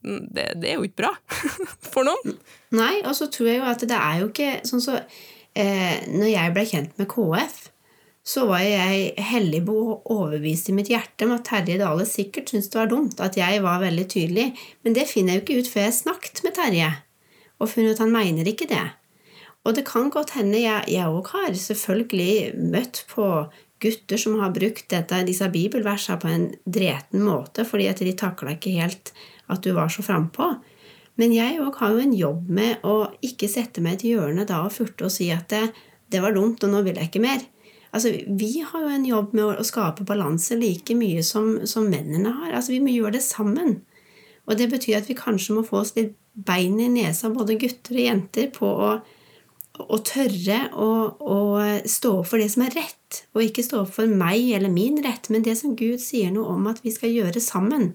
[0.02, 1.12] det, det er jo ikke bra
[1.92, 2.40] for noen.
[2.74, 6.32] Nei, og så tror jeg jo at det er jo ikke sånn så eh, Når
[6.32, 7.62] jeg ble kjent med KF,
[8.22, 12.80] så var jeg hellig overbevist i mitt hjerte om at Terje Dale sikkert syntes det
[12.80, 14.52] var dumt at jeg var veldig tydelig,
[14.86, 16.92] men det finner jeg jo ikke ut før jeg snakket med Terje,
[17.58, 18.86] og funnet at han mener ikke det.
[19.66, 23.26] Og det kan godt hende jeg òg har selvfølgelig møtt på
[23.82, 28.56] gutter som har brukt dette, disse bibelversene på en dreten måte fordi at de takla
[28.56, 29.14] ikke helt
[29.52, 30.54] at du var så frampå.
[31.20, 34.46] Men jeg òg har jo en jobb med å ikke sette meg i et hjørne
[34.50, 35.66] da og furte og si at det,
[36.14, 37.44] det, var dumt, og nå vil jeg ikke mer.
[37.92, 42.32] Altså, Vi har jo en jobb med å, skape balanse like mye som, som mennene
[42.40, 42.54] har.
[42.56, 43.82] Altså, Vi må gjøre det sammen.
[44.48, 47.98] Og det betyr at vi kanskje må få oss litt bein i nesa, både gutter
[47.98, 48.94] og jenter, på å
[49.80, 51.38] å tørre å, å,
[51.88, 55.00] stå opp for det som er rett, og ikke stå opp for meg eller min
[55.04, 57.94] rett, men det som Gud sier noe om at vi skal gjøre sammen.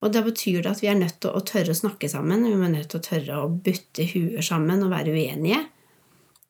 [0.00, 2.54] Og da betyr det at vi er nødt til å tørre å snakke sammen, vi
[2.54, 5.60] er nødt til å tørre å bytte huer sammen og være uenige,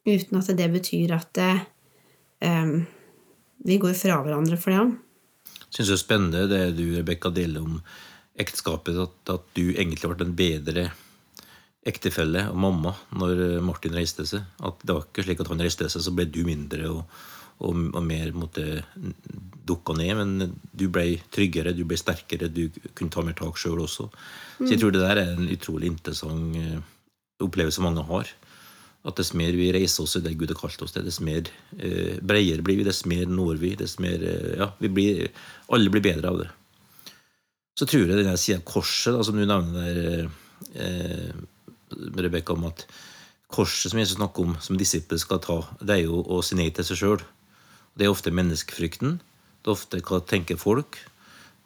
[0.06, 1.64] uten at det betyr at um,
[2.40, 4.84] vi går fra hverandre for det.
[5.70, 7.80] Jeg syns det er spennende det du, Rebekka, deler om
[8.40, 10.86] ekteskapet, at, at du egentlig ble en bedre
[11.86, 14.44] ektefelle og mamma når eh, Martin reiste seg.
[14.66, 17.02] At det var ikke slik at han reiste seg, så ble du mindre og,
[17.60, 18.82] og, og mer måtte
[19.70, 20.12] dukka ned.
[20.20, 24.10] Men du ble tryggere, du ble sterkere, du kunne ta mer tak sjøl også.
[24.58, 24.82] Så jeg mm.
[24.84, 26.78] tror det der er en utrolig interessant eh,
[27.40, 28.34] opplevelse mange har.
[29.08, 31.46] At dess mer vi reiser oss i det Gud har kalt oss til, dess mer
[31.78, 33.74] eh, bredere blir vi, dess mer når vi.
[33.80, 35.30] dess mer, eh, ja, vi blir,
[35.72, 36.50] Alle blir bedre av det.
[37.78, 40.28] Så tror jeg denne sida av korset, da, som du nevner der
[40.76, 41.32] eh,
[42.20, 42.84] Rebekka, om at
[43.50, 46.68] korset som Jesus snakker om, som disippel skal ta, det er jo å si nei
[46.74, 47.24] til seg sjøl.
[47.96, 49.16] Det er ofte menneskefrykten.
[49.60, 51.00] Det er ofte hva tenker folk.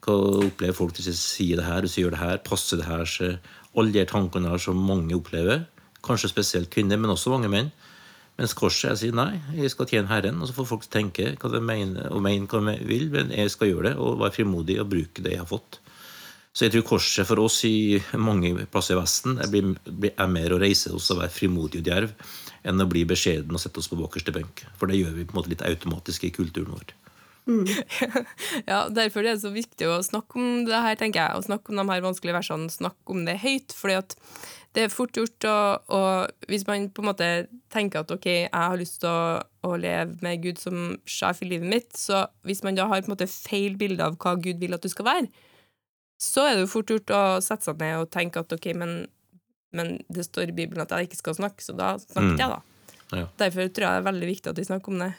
[0.05, 0.15] Hva
[0.47, 3.05] opplever folk hvis jeg sier det her, hvis jeg gjør det her, passer det her
[3.09, 3.53] seg?
[3.75, 5.65] Alle de tankene her som mange opplever.
[6.05, 7.73] Kanskje spesielt kvinner, men også mange menn.
[8.35, 10.41] Mens korset jeg sier nei, jeg skal tjene Herren.
[10.43, 13.53] Og så får folk tenke hva de mener, og mene hva de vil, men jeg
[13.55, 15.79] skal gjøre det og være frimodig og bruke det jeg har fått.
[16.55, 20.93] Så jeg tror korset for oss i mange plasser i Vesten er mer å reise
[20.95, 22.13] oss og være frimodig og djerv
[22.65, 24.63] enn å bli beskjeden og sette oss på bakerste benk.
[24.79, 26.95] For det gjør vi på en måte litt automatisk i kulturen vår.
[28.71, 31.37] ja, Derfor er det så viktig å snakke om det her, tenker jeg.
[31.37, 33.75] Å snakke om de her vanskelige versene, snakke om det høyt.
[33.77, 34.17] fordi at
[34.75, 35.99] det er fort gjort å,
[36.51, 37.29] Hvis man på en måte
[37.71, 41.49] tenker at ok, jeg har lyst til å, å leve med Gud som sjef i
[41.53, 44.59] livet mitt, så hvis man da har på en måte feil bilde av hva Gud
[44.63, 45.29] vil at du skal være,
[46.21, 49.07] så er det jo fort gjort å sette seg ned og tenke at ok, men,
[49.75, 52.39] men det står i Bibelen at jeg ikke skal snakke, så da snakker Mm.
[52.39, 52.61] jeg, da.
[53.15, 53.27] Ja.
[53.39, 55.13] Derfor tror jeg det er veldig viktig at vi snakker om det.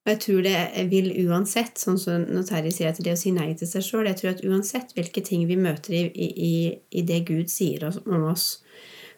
[0.00, 3.34] Og jeg tror det vil uansett, sånn som når Terje sier at det å si
[3.36, 6.52] nei til seg sjøl Jeg tror at uansett hvilke ting vi møter i, i,
[6.96, 8.62] i det Gud sier om oss,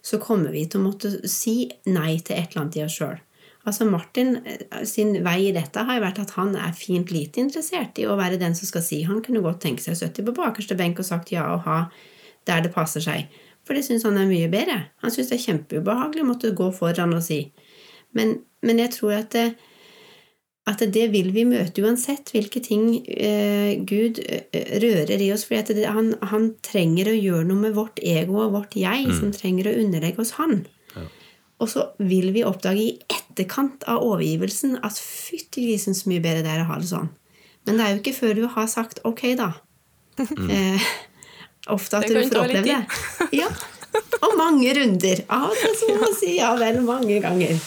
[0.02, 3.20] så kommer vi til å måtte si nei til et eller annet i oss sjøl.
[3.62, 7.44] Altså Martin eh, sin vei i dette har jo vært at han er fint lite
[7.44, 9.04] interessert i å være den som skal si.
[9.06, 11.84] Han kunne godt tenke seg å sitte på bakerste benk og sagt ja og ha
[12.50, 13.30] der det passer seg.
[13.62, 14.80] For det syns han er mye bedre.
[15.04, 17.44] Han syns det er kjempeubehagelig å måtte gå foran og si.
[18.18, 19.52] Men, men jeg tror at det,
[20.70, 25.42] at det vil vi møte uansett hvilke ting eh, Gud eh, rører i oss.
[25.48, 25.58] For
[25.90, 29.74] han, han trenger å gjøre noe med vårt ego og vårt jeg, som trenger å
[29.82, 30.60] underlegge oss han.
[30.94, 31.08] Ja.
[31.62, 36.44] Og så vil vi oppdage i etterkant av overgivelsen at fytti grisen så mye bedre
[36.46, 37.10] det er å ha det sånn.
[37.66, 39.52] Men det er jo ikke før du har sagt ok, da.
[40.22, 40.86] Eh,
[41.72, 42.78] ofte at du får oppleve det.
[43.34, 43.48] Ja.
[44.22, 45.24] Og mange runder.
[45.32, 47.58] Av og til så må man si ja vel mange ganger.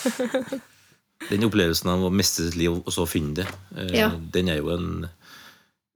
[1.29, 4.09] Den opplevelsen av å miste sitt liv og så finne det, eh, Ja.
[4.15, 5.09] den er jo en,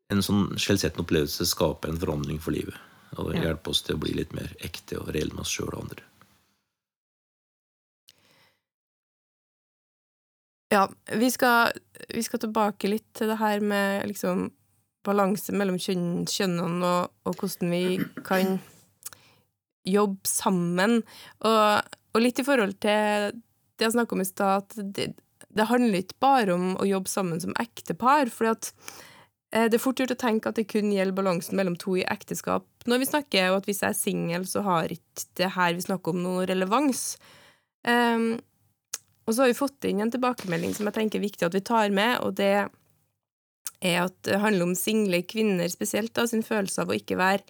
[0.10, 2.76] en sånn skjellsettende opplevelse skaper en forandring for livet.
[3.18, 3.42] Og Ja.
[3.42, 6.04] hjelper oss til å bli litt mer ekte og reelle med oss sjøl og andre.
[10.72, 10.88] Ja,
[11.18, 11.72] vi skal,
[12.14, 14.52] vi skal tilbake litt til det her med liksom
[15.08, 18.60] balanse mellom kjønn, kjønnene og, og hvordan vi kan
[19.88, 21.00] jobbe sammen.
[21.42, 23.32] Og, og litt i forhold til
[23.80, 25.12] det jeg snakka om i stad, at det,
[25.56, 28.32] det handler ikke bare om å jobbe sammen som ektepar.
[28.34, 31.96] For eh, det er fort gjort å tenke at det kun gjelder balansen mellom to
[32.00, 32.68] i ekteskap.
[32.90, 35.88] Når vi snakker, og at hvis jeg er singel, så har ikke det her vi
[35.88, 37.14] snakker om, noe relevans.
[37.88, 38.36] Um,
[39.30, 41.62] og så har vi fått inn en tilbakemelding som jeg tenker er viktig at vi
[41.66, 42.68] tar med, og det
[43.80, 47.46] er at det handler om single kvinner spesielt, da, sin følelse av å ikke være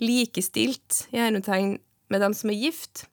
[0.00, 1.76] likestilt, i hermetegn,
[2.10, 3.04] med dem som er gift.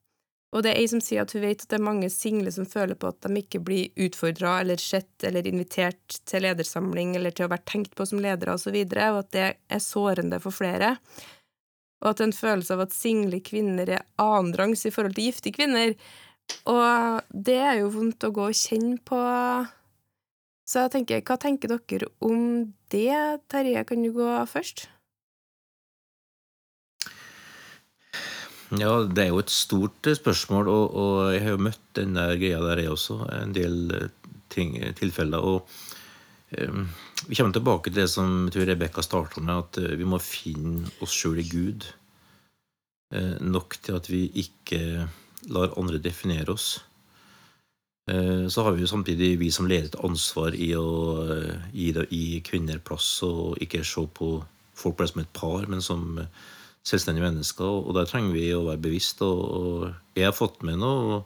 [0.55, 2.67] Og det er ei som sier at hun vet at det er mange single som
[2.69, 7.47] føler på at de ikke blir utfordra eller sett eller invitert til ledersamling eller til
[7.47, 10.39] å være tenkt på som ledere osv., og, så videre, og at det er sårende
[10.43, 10.95] for flere.
[12.03, 15.95] Og at en følelse av at single kvinner er annenrangs i forhold til gifte kvinner.
[16.69, 19.19] Og det er jo vondt å gå og kjenne på.
[20.67, 23.17] Så jeg tenker, hva tenker dere om det?
[23.51, 24.87] Terje, kan du gå først?
[28.75, 32.17] Ja, det er jo et stort eh, spørsmål, og, og jeg har jo møtt den
[32.17, 33.21] der greia der, jeg også.
[33.37, 34.09] En del eh,
[34.51, 35.39] ting, tilfeller.
[35.39, 35.69] Og
[36.57, 36.89] um,
[37.27, 40.19] vi kommer tilbake til det som jeg tror Rebekka starta med, at eh, vi må
[40.23, 41.87] finne oss sjøl i Gud.
[43.15, 45.07] Uh, nok til at vi ikke
[45.47, 46.75] lar andre definere oss.
[48.11, 50.91] Eh, så har vi jo samtidig, vi som leder, et ansvar i å
[51.27, 54.29] eh, gi, kvinner plass, og ikke se på
[54.77, 56.45] folk bare som et par, men som eh,
[56.87, 57.67] selvstendige mennesker.
[57.83, 59.21] Og der trenger vi å være bevisst.
[59.25, 61.25] Og, jeg har fått med noen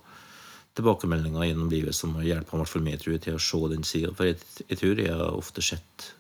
[0.78, 4.14] tilbakemeldinger gjennom livet som har hjulpet meg, for meg, jeg, til å se den sida.
[4.18, 6.12] For jeg, jeg tror jeg har ofte sett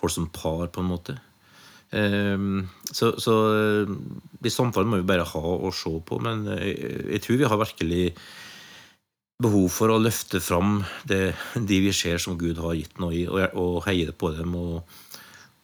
[0.00, 1.16] folk som par, på en måte.
[1.94, 3.92] Ehm, så, så eh,
[4.42, 6.74] de samtalene må vi bare ha og se på, men jeg,
[7.14, 8.04] jeg tror vi har virkelig
[9.44, 13.24] behov for å løfte fram det, de vi ser som Gud har gitt noe i,
[13.30, 14.54] og, og heie på dem.
[14.58, 15.03] og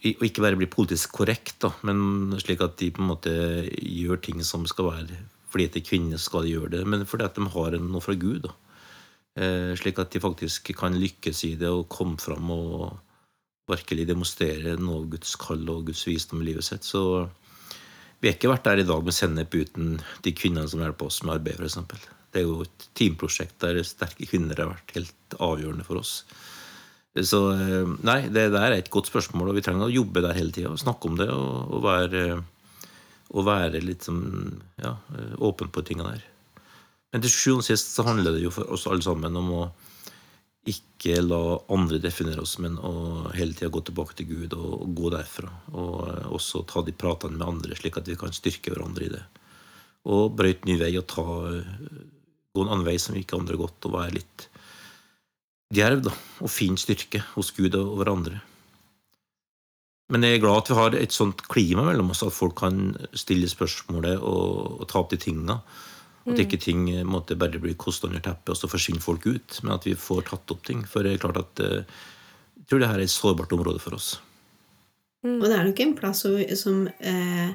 [0.00, 3.34] og ikke bare bli politisk korrekt, da, men slik at de på en måte
[3.76, 7.34] gjør ting som skal være fordi at kvinner skal de gjøre det, men fordi at
[7.34, 8.44] de har noe fra Gud.
[8.44, 8.52] da.
[9.34, 12.98] Eh, slik at de faktisk kan lykkes i det og komme fram og
[13.70, 16.86] virkelig demonstrere noe Guds kall og Guds visdom i livet sitt.
[16.86, 17.28] Så
[18.20, 21.22] vi har ikke vært der i dag med sennep uten de kvinnene som hjelper oss
[21.22, 21.78] med arbeid, f.eks.
[22.30, 26.20] Det er jo et teamprosjekt der sterke kvinner har vært helt avgjørende for oss.
[27.18, 30.36] Så eh, nei, det der er et godt spørsmål, og vi trenger å jobbe der
[30.38, 30.70] hele tida.
[30.78, 32.24] Snakke om det og, og, være,
[33.34, 34.94] og være litt sånn, ja,
[35.42, 36.26] åpen på tingene der.
[37.10, 39.64] Men til sjuende og sist så handler det jo for oss alle sammen om å
[40.70, 45.10] ikke la andre definere oss, men å hele tida gå tilbake til Gud og, gå
[45.10, 45.50] derfra.
[45.72, 49.12] Og eh, også ta de pratene med andre, slik at vi kan styrke hverandre i
[49.16, 49.24] det.
[50.14, 53.90] Og brøyte ny vei og ta, gå en annen vei som ikke andre har gått,
[53.90, 54.49] og være litt
[55.74, 58.40] djerv da, og fin styrke hos Gud og hverandre.
[60.10, 62.96] Men jeg er glad at vi har et sånt klima mellom oss, at folk kan
[63.14, 65.60] stille spørsmålet og, og ta opp de tinga.
[66.28, 69.60] At ikke ting eh, måtte bare bli kosta under teppet, og så forsvinner folk ut.
[69.62, 70.82] Men at vi får tatt opp ting.
[70.86, 72.02] For det er klart at uh,
[72.58, 74.12] Jeg tror det her er et sårbart område for oss.
[75.26, 76.22] Og det er nok en plass
[76.60, 77.50] som, eh,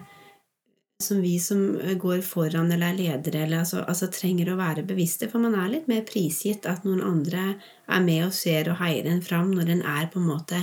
[1.03, 5.27] som vi som går foran eller er ledere, eller altså, altså, trenger å være bevisste.
[5.31, 7.55] For man er litt mer prisgitt at noen andre
[7.91, 10.61] er med og ser og heier en fram når en er på en måte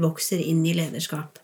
[0.00, 1.40] vokser inn i lederskap.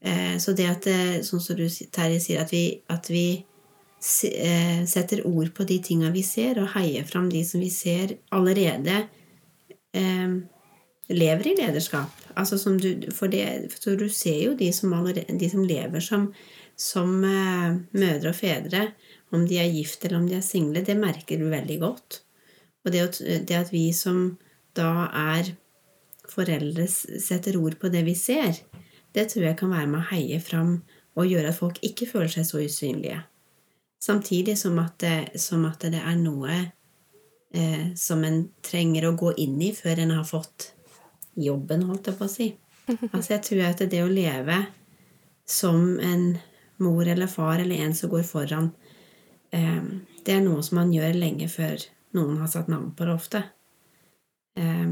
[0.00, 4.82] Eh, så det at, eh, sånn som du, Terje, sier, at vi, at vi eh,
[4.88, 9.02] setter ord på de tinga vi ser, og heier fram de som vi ser allerede
[9.92, 10.38] eh,
[11.12, 12.24] lever i lederskap.
[12.36, 16.30] Altså du, for, det, for, du ser jo de som, allerede, de som lever som,
[16.76, 18.90] som uh, mødre og fedre,
[19.34, 22.20] om de er gift eller om de er single, det merker du veldig godt.
[22.86, 23.06] Og det,
[23.48, 24.36] det at vi som
[24.76, 25.54] da er
[26.30, 28.60] foreldre, setter ord på det vi ser,
[29.16, 30.78] det tror jeg kan være med å heie fram
[31.16, 33.22] og gjøre at folk ikke føler seg så usynlige.
[34.02, 36.56] Samtidig som at det, som at det er noe
[37.56, 40.70] eh, som en trenger å gå inn i før en har fått
[41.40, 42.52] jobben, holdt jeg på å si.
[43.10, 44.60] Altså, jeg tror at det å leve
[45.48, 46.36] som en
[46.82, 48.70] mor eller far eller en som går foran,
[49.50, 49.84] eh,
[50.24, 51.84] det er noe som man gjør lenge før
[52.16, 53.42] noen har satt navn på det ofte.
[54.58, 54.88] Eh,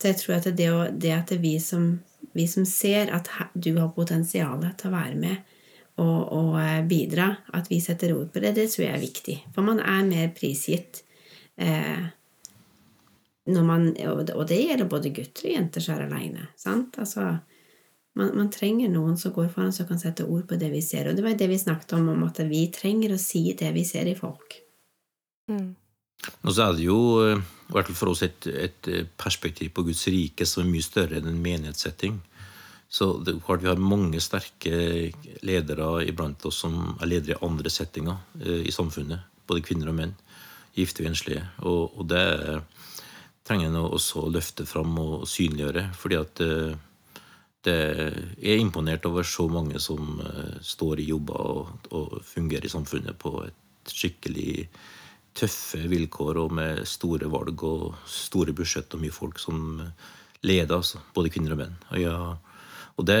[0.00, 1.98] så jeg tror at det, det at vi som,
[2.32, 5.54] vi som, ser at du har potensial til å være med
[6.02, 9.36] og, og, eh, bidra, at vi setter ord på det, det tror jeg er viktig.
[9.54, 11.04] For man er mer prisgitt.
[11.56, 12.06] Eh,
[13.46, 16.48] man, og det gjelder både gutter og jenter som er aleine.
[16.66, 17.28] Altså,
[18.14, 21.08] man, man, trenger noen som går foran som kan sette ord på det vi ser.
[21.10, 23.84] Og det var det vi snakket om, om at vi trenger å si det vi
[23.86, 24.60] ser i folk.
[25.50, 25.74] Mm.
[26.46, 29.84] Og så er det jo, eh, i hvert fall for oss, et, et, perspektiv på
[29.88, 32.20] Guds rike som er mye større enn en menighetssetting.
[32.88, 35.10] Så det, Vi har mange sterke
[35.42, 39.26] ledere iblant oss som er ledere i andre settinger eh, i samfunnet.
[39.46, 40.14] Både kvinner og menn.
[40.74, 41.42] Gifte og enslige.
[41.62, 42.62] Og, og det er
[43.44, 45.90] trenger en også å løfte fram og synliggjøre.
[45.92, 46.40] fordi at
[47.70, 52.68] eh, det er imponert over så mange som eh, står i jobber og, og fungerer
[52.68, 54.66] i samfunnet på et skikkelig
[55.34, 59.80] tøffe vilkår og med store valg og store budsjett og mye folk som
[60.44, 61.76] leder, altså, både kvinner og menn.
[61.90, 62.16] Og, ja,
[62.94, 63.18] og det,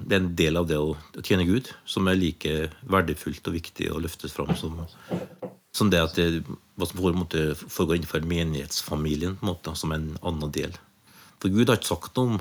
[0.00, 3.90] det, er en del av det å tjene Gud som er like verdifullt og viktig
[3.92, 4.80] å løftes fram som
[5.72, 6.42] som det at det,
[6.78, 10.74] hva som måte, foregår innenfor menighetsfamilien en måte, som en annen del.
[11.40, 12.40] For Gud har ikke sagt noe om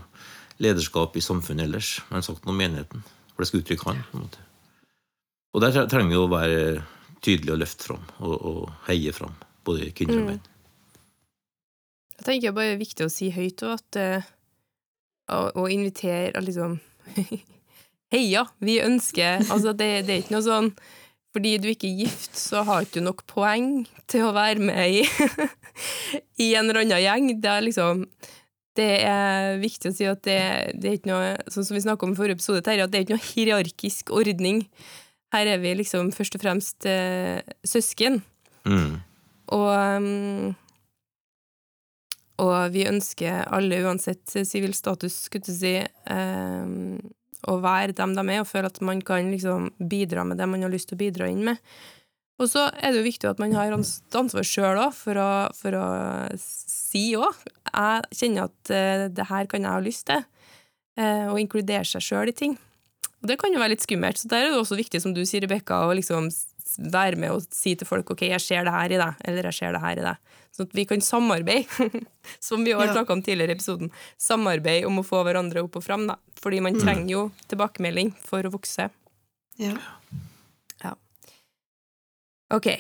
[0.60, 3.04] lederskap i samfunnet ellers, men sagt noe om menigheten.
[3.34, 4.02] For det skal uttrykke han.
[4.12, 4.46] på en måte.
[5.56, 6.60] Og der trenger vi å være
[7.24, 9.36] tydelige og løfte fram og, og heie fram,
[9.68, 10.48] både kvinner og mm.
[12.20, 14.30] Jeg tenker bare det er viktig å si høyt og at uh,
[15.56, 16.80] å, invitere liksom
[18.14, 18.44] Heia!
[18.60, 20.74] Vi ønsker Altså, det, det er ikke noe sånn
[21.30, 24.96] fordi du ikke er gift, så har ikke du nok poeng til å være med
[24.98, 25.04] i,
[26.46, 27.28] i en eller annen gjeng.
[27.38, 28.02] Det er liksom
[28.80, 30.40] det er viktig å si at det,
[30.80, 33.06] det er ikke noe Sånn som vi om i forrige episode, Terje, at det er
[33.06, 34.64] ikke noe hierarkisk ordning.
[35.36, 38.22] Her er vi liksom først og fremst eh, søsken.
[38.66, 38.98] Mm.
[39.54, 40.56] Og um,
[42.40, 45.76] og vi ønsker alle, uansett sivil status, skulle du si,
[46.08, 47.00] um,
[47.50, 50.64] å være dem de er, og føle at man kan liksom bidra med det man
[50.64, 51.60] har lyst til å bidra inn med.
[52.40, 55.20] Og så er det jo viktig at man har ansvar sjøl òg, for,
[55.60, 55.88] for, å
[56.40, 57.42] si òg.
[57.70, 60.26] Jeg kjenner at uh, det her kan jeg ha lyst til,
[61.00, 62.58] uh, og inkludere seg sjøl i ting.
[63.20, 65.26] Og det kan jo være litt skummelt, så der er det også viktig, som du
[65.28, 66.30] sier, Rebekka, å liksom
[66.78, 69.58] være med og si til folk ok, jeg ser det her i deg, eller jeg
[69.58, 70.36] ser det her i deg.
[70.56, 71.90] Sånn at vi kan samarbeide,
[72.48, 72.96] som vi har ja.
[72.98, 73.92] snakka om tidligere i episoden.
[74.22, 76.18] Samarbeide om å få hverandre opp og fram, da.
[76.40, 76.84] Fordi man mm.
[76.84, 78.90] trenger jo tilbakemelding for å vokse.
[79.60, 79.76] Ja.
[80.84, 80.94] ja.
[82.56, 82.72] Ok.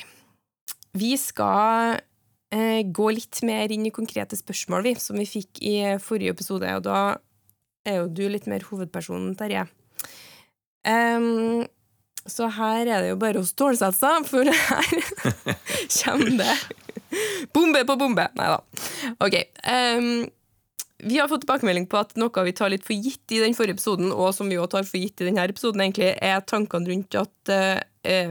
[0.97, 2.05] Vi skal eh,
[2.49, 6.71] gå litt mer inn i konkrete spørsmål, vi, som vi fikk i forrige episode.
[6.79, 7.01] Og da
[7.85, 9.67] er jo du litt mer hovedpersonen, Terje.
[10.87, 11.67] Um,
[12.29, 14.99] så her er det jo bare å stålsette for her
[16.01, 16.57] kommer det
[17.55, 18.27] bombe på bombe.
[18.37, 18.59] Nei da.
[19.25, 19.39] Ok.
[19.65, 20.27] Um,
[20.99, 23.77] vi har fått tilbakemelding på at noe vi tar litt for gitt i den forrige
[23.77, 27.19] episoden, og som vi også tar for gitt i denne episoden, egentlig, er tankene rundt
[27.21, 27.79] at uh,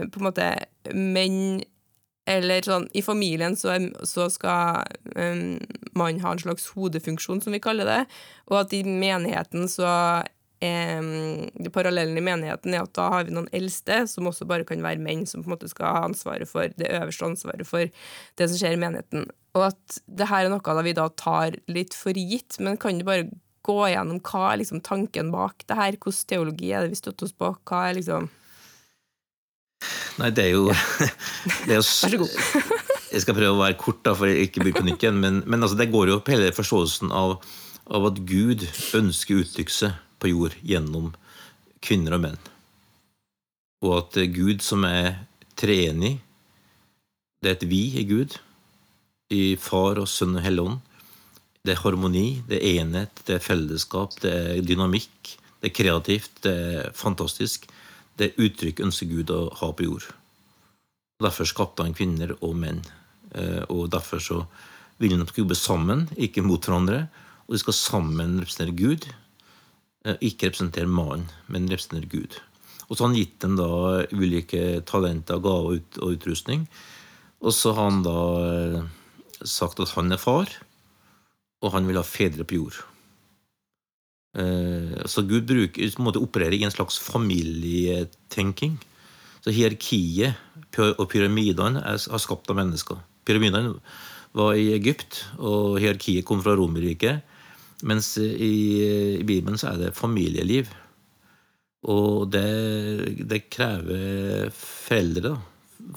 [0.05, 0.51] på en måte
[0.93, 1.63] menn
[2.29, 3.73] eller sånn, I familien så,
[4.05, 5.57] så skal um,
[5.97, 8.03] man ha en slags hodefunksjon, som vi kaller det,
[8.51, 9.89] og at i menigheten så
[10.61, 14.85] eh, Parallellen i menigheten er at da har vi noen eldste, som også bare kan
[14.85, 18.49] være menn, som på en måte skal ha ansvaret for det øverste ansvaret for det
[18.49, 19.29] som skjer i menigheten.
[19.57, 22.99] Og at det her er noe da vi da tar litt for gitt, men kan
[22.99, 23.29] du bare
[23.65, 25.95] gå gjennom hva er liksom tanken bak det her?
[25.97, 27.51] Hvilken teologi er det vi støtter oss på?
[27.67, 28.29] Hva er liksom
[30.19, 30.67] Nei, det er jo,
[31.65, 32.35] det er jo Vær så god.
[33.13, 35.21] jeg skal prøve å være kort, da, for jeg ikke blir på nytt igjen.
[35.23, 37.39] Men, men altså, det går jo opp hele forståelsen av
[37.89, 38.65] av at Gud
[38.97, 41.11] ønsker uttrykkelse på jord gjennom
[41.83, 42.39] kvinner og menn.
[43.85, 45.23] Og at Gud som er
[45.59, 46.19] treenig,
[47.39, 48.35] det er et vi i Gud,
[49.31, 50.79] i Far og Sønn og Helligånd.
[51.63, 56.31] Det er harmoni, det er enhet, det er fellesskap, det er dynamikk, det er kreativt,
[56.45, 57.67] det er fantastisk.
[58.19, 60.09] Det uttrykk ønsker Gud å ha på jord.
[61.23, 62.83] Derfor skapte han kvinner og menn.
[63.31, 64.43] Eh, og derfor så
[64.99, 67.07] vil de jobbe sammen, ikke mot hverandre.
[67.47, 69.07] Og de skal sammen representere Gud.
[70.05, 72.39] Eh, ikke representere mannen, men representere Gud.
[72.89, 73.69] Og så har han gitt dem da
[74.11, 76.67] ulike talenter, gaver og utrustning.
[77.39, 78.87] Og så har han da eh,
[79.47, 80.51] sagt at han er far,
[81.63, 82.79] og han vil ha fedre på jord.
[84.29, 88.75] Så Gud bruker, måte opererer i en slags familietenking.
[89.41, 90.37] Så hierarkiet
[90.77, 92.99] og pyramidene har skapt av mennesker.
[93.25, 93.79] Pyramidene
[94.37, 97.25] var i Egypt, og hierarkiet kom fra Romerriket.
[97.87, 100.69] Mens i, i, Bibelen så er det familieliv.
[101.89, 105.37] Og det, det krever foreldre, da.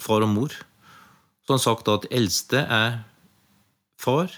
[0.00, 0.54] Far og mor.
[1.42, 3.00] Så han sagt at eldste er
[4.00, 4.30] far,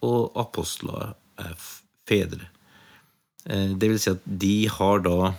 [0.00, 1.52] og apostler er
[2.08, 2.48] fedre.
[3.48, 5.32] Eh, det vil si at de har da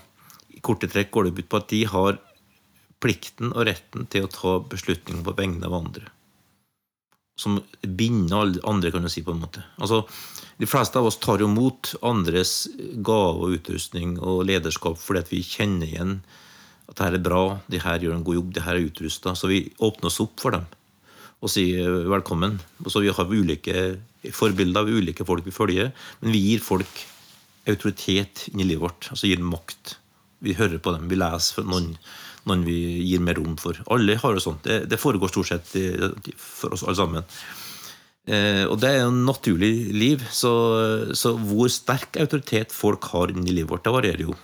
[0.50, 2.18] I korte trekk går det ut på at de har
[3.00, 6.10] plikten og retten til å ta beslutninger på vegne av andre.
[7.40, 9.24] Som binder alle andre, kan du si.
[9.24, 9.64] på en måte.
[9.80, 10.06] Altså,
[10.60, 12.68] De fleste av oss tar jo mot andres
[13.00, 16.20] gave og utrustning og lederskap fordi at vi kjenner igjen
[16.90, 19.36] at det her er bra, de her gjør en god jobb, de her er utrusta.
[19.38, 20.66] Så vi åpner oss opp for dem
[21.40, 22.60] og sier velkommen.
[22.84, 24.02] Og så Vi har ulike
[24.36, 27.06] forbilder, ulike folk vi følger, men vi gir folk
[27.70, 29.12] autoritet inn i livet vårt.
[29.14, 29.98] Altså gir makt.
[30.44, 31.94] Vi hører på dem, vi leser noen
[32.48, 33.78] noen vi gir mer rom for.
[33.94, 34.64] Alle har jo sånt.
[34.66, 35.74] Det, det foregår stort sett
[36.40, 37.28] for oss alle sammen.
[38.30, 40.26] Eh, og det er jo naturlig liv.
[40.32, 40.52] Så,
[41.18, 44.38] så, hvor sterk autoritet folk har inni livet vårt, det varierer jo.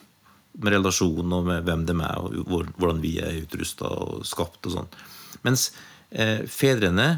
[0.63, 4.61] Med relasjon og med hvem de er, og hvor, hvordan vi er utrusta og skapt.
[4.67, 4.91] og sånn.
[5.47, 5.69] Mens
[6.11, 7.09] eh, fedrene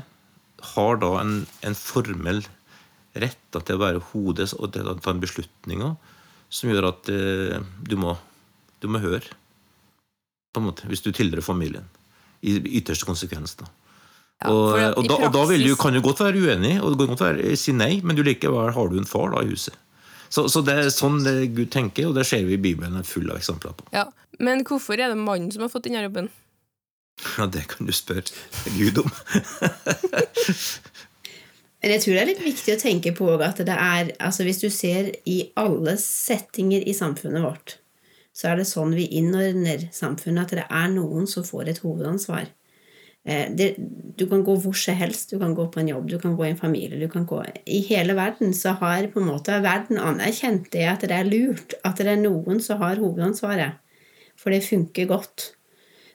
[0.74, 2.42] har da en, en formell
[3.24, 5.96] rett til å være hodet og til å ta en beslutninger
[6.50, 8.16] som gjør at eh, du, må,
[8.82, 9.26] du må høre
[10.54, 11.88] på en måte, hvis du tilhører familien.
[12.46, 13.58] I ytterste konsekvens.
[13.60, 13.68] da.
[14.38, 17.14] Ja, og, og, da, og, da, du, kan du godt være uenig, og du kan
[17.16, 19.76] godt være si nei, men du likevel har du en far da i huset.
[20.30, 23.08] Så, så det er sånn det Gud tenker, og det ser vi i Bibelen er
[23.08, 23.88] full av eksempler på.
[23.96, 24.08] Ja,
[24.44, 26.30] Men hvorfor er det mannen som har fått denne jobben?
[27.38, 28.30] Ja, Det kan du spørre
[28.78, 29.10] Gud om.
[31.82, 34.64] Men jeg tror det er litt viktig å tenke på at det er altså Hvis
[34.64, 37.78] du ser i alle settinger i samfunnet vårt,
[38.34, 42.50] så er det sånn vi innordner samfunnet, at det er noen som får et hovedansvar.
[43.28, 43.72] Eh, det,
[44.18, 46.46] du kan gå hvor som helst, du kan gå på en jobb, du kan gå
[46.46, 47.42] i en familie du kan gå...
[47.66, 51.76] I hele verden så har på en måte verden anerkjent det at det er lurt
[51.84, 53.82] at det er noen som har hovedansvaret.
[54.38, 55.52] For det funker godt.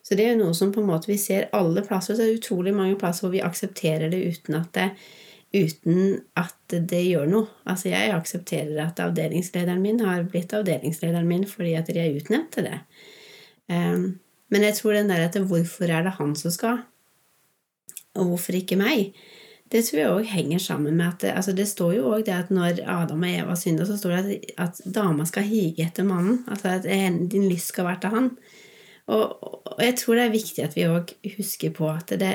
[0.06, 2.14] Så det er jo noe som på en måte vi ser alle plasser.
[2.14, 4.88] Så det er utrolig mange plasser hvor vi aksepterer det uten at det
[5.52, 7.48] uten at det gjør noe.
[7.68, 12.54] Altså, jeg aksepterer at avdelingslederen min har blitt avdelingslederen min fordi at de er utnevnt
[12.56, 12.78] til det.
[13.68, 14.06] Um,
[14.52, 16.82] men jeg tror den der at hvorfor er det han som skal,
[18.16, 19.14] og hvorfor ikke meg?
[19.72, 22.34] Det tror jeg òg henger sammen med at det, altså det står jo òg det
[22.36, 26.04] at når Adam og Eva synder, så står det at, at dama skal hige etter
[26.04, 26.42] mannen.
[26.44, 26.84] Altså at
[27.32, 28.28] din lyst skal være til han.
[29.06, 29.24] Og,
[29.72, 32.34] og jeg tror det er viktig at vi òg husker på at det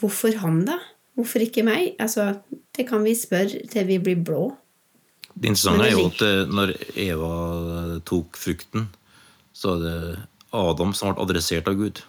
[0.00, 0.78] Hvorfor han, da?
[1.20, 1.94] Hvorfor ikke meg?
[2.00, 2.32] Altså,
[2.76, 4.48] det kan vi spørre til vi blir blå.
[5.34, 7.32] Det interessante er jo at eh, når Eva
[8.08, 8.88] tok frukten,
[9.56, 9.96] så er det
[10.56, 12.00] Adam som ble adressert av Gud.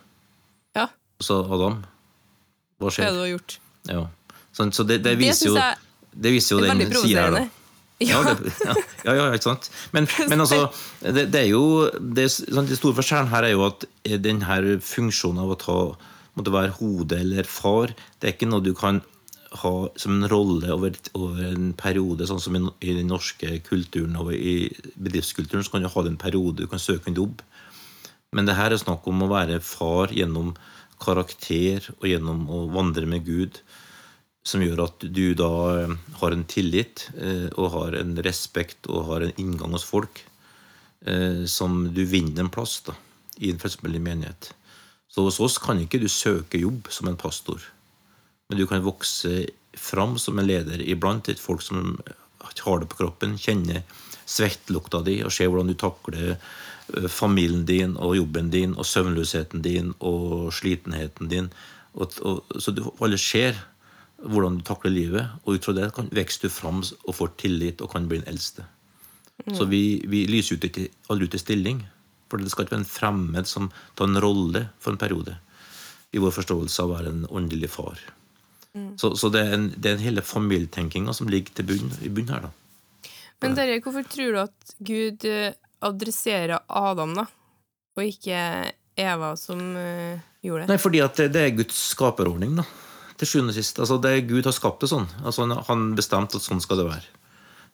[0.77, 0.87] Ja.
[1.21, 1.81] Så Adam,
[2.81, 3.09] hva skjer?
[3.09, 3.57] Det du har gjort.
[3.91, 4.03] Ja.
[4.51, 5.57] Så det, det, viser jo
[6.11, 7.47] Det viser jo den sida her, da.
[8.01, 8.17] Ja.
[8.25, 8.49] Ja, det,
[9.05, 9.67] ja, ja, ikke sant?
[9.93, 10.71] Men, men altså,
[11.05, 13.85] det, det, er jo det, sånn, det store forskjellen her er jo at
[14.25, 15.75] denne funksjonen av å ta
[16.37, 17.95] måtte være hode eller far.
[18.19, 19.01] Det er ikke noe du kan
[19.61, 24.15] ha som en rolle over, over en periode, sånn som i, i, den norske kulturen
[24.19, 25.65] og i bedriftskulturen.
[25.65, 27.43] Så kan du ha det en periode, du kan søke en jobb.
[28.31, 30.53] Men det her er snakk om å være far gjennom
[31.01, 33.59] karakter og gjennom å vandre med Gud,
[34.47, 35.51] som gjør at du da
[35.83, 40.23] eh, har en tillit eh, og har en respekt og har en inngang hos folk
[41.05, 42.95] eh, som du vinner en plass da,
[43.37, 44.49] i en førstmeldig menighet.
[45.11, 47.59] Så hos oss kan ikke du søke jobb som en pastor,
[48.49, 49.45] men du kan vokse
[49.77, 51.97] fram som en leder iblant et folk som
[52.41, 53.83] har det på kroppen, kjenner
[54.31, 59.63] svettlukta di og ser hvordan du takler eh, familien din og jobben din og søvnløsheten
[59.65, 61.51] din og slitenheten din.
[61.93, 63.57] Og, og, så du, alle ser
[64.21, 65.31] hvordan du takler livet.
[65.43, 68.29] Og ut fra det kan, vokser du fram og får tillit og kan bli den
[68.31, 68.67] eldste.
[69.57, 71.79] Så vi, vi lyser ut ikke aldri ut i stilling.
[72.31, 73.67] For det skal ikke være en fremmed som
[73.99, 75.35] tar en rolle for en periode.
[76.15, 77.99] I vår forståelse av å være en åndelig far.
[78.99, 82.07] Så, så det, er en, det er en hele familietenkinga som ligger til bunn, i
[82.11, 82.45] bunnen her.
[82.47, 83.11] da.
[83.43, 85.51] Men Terje, hvorfor tror du at Gud eh,
[85.83, 87.25] adresserer Adam, da,
[87.97, 88.37] og ikke
[89.01, 90.69] Eva, som uh, gjorde det?
[90.71, 92.65] Nei, fordi at det, det er Guds skaperordning, da.
[93.19, 93.79] Til sjuende og sist.
[93.83, 95.09] Altså, det er Gud har skapt det sånn.
[95.25, 97.09] Altså, han- han bestemte at sånn skal det være.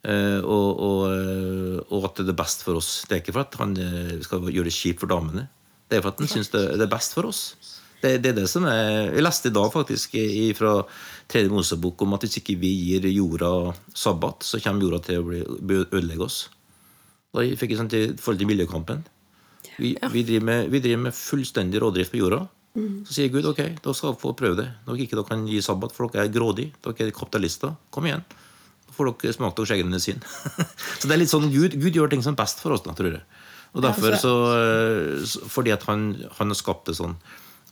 [0.06, 3.04] Eh, og, og, eh, og at det er best for oss.
[3.10, 5.48] Det er ikke for at han eh, skal gjøre det kjipt for damene.
[5.90, 7.42] Det er for at han syns det, det er best for oss.
[7.98, 10.84] Det, det er det som er Jeg leste i dag faktisk i- fra
[11.28, 15.26] tredje Mosebok om at hvis ikke vi gir jorda sabbat, så kommer jorda til å
[15.26, 16.38] bli, ødelegge oss.
[17.34, 19.02] Da fikk jeg sånn til forhold til miljøkampen.
[19.82, 22.44] Vi, vi, driver med, vi driver med fullstendig rådrift på jorda.
[22.78, 24.68] Så sier Gud ok, da skal dere få prøve det.
[24.86, 27.74] Når dere ikke kan gi sabbat, for dere er grådige, dere er kapitalister.
[27.90, 28.22] Kom igjen.
[28.98, 30.22] Får dere smake deres skjeggen sin.
[31.00, 32.96] så det er litt sånn, Gud, Gud gjør ting som er best for oss, da,
[32.98, 33.24] tror jeg.
[33.78, 36.08] Og derfor altså- så, eh, Fordi at han,
[36.40, 37.14] han har skapt det sånn.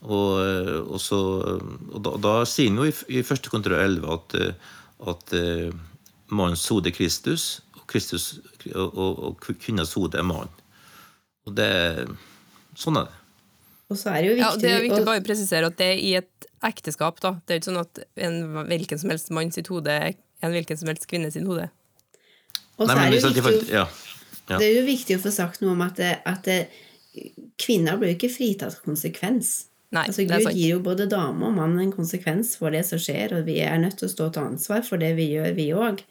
[0.04, 1.18] Og, eh, og, så,
[1.90, 4.52] og da, da sier han jo i, i første kontra 11 at, eh,
[5.10, 5.72] at eh,
[6.30, 8.26] mannens hode er Kristus, og, Kristus,
[8.74, 10.52] og, og, og kvinnens hode er mannen.
[11.46, 11.70] Og det
[12.76, 13.14] Sånn er det.
[13.88, 15.76] Og så er det jo viktig, Ja, det er viktig å- å bare presisere at
[15.78, 17.20] det er i et ekteskap.
[17.20, 17.30] da.
[17.46, 20.14] Det er ikke sånn at en hvilken som helst mann sitt hode er
[20.44, 21.68] en hvilken som helst kvinne sin hode.
[22.76, 23.86] Og så er det jo viktig, ja.
[24.46, 24.58] Ja.
[24.60, 26.58] det er jo viktig å få sagt noe om at, det, at det,
[27.58, 29.54] kvinner blir jo ikke fritatt konsekvens.
[29.94, 33.32] Nei, altså, Gud gir jo både dame og mann en konsekvens for det som skjer,
[33.38, 36.02] og vi er nødt til å stå til ansvar for det vi gjør, vi òg.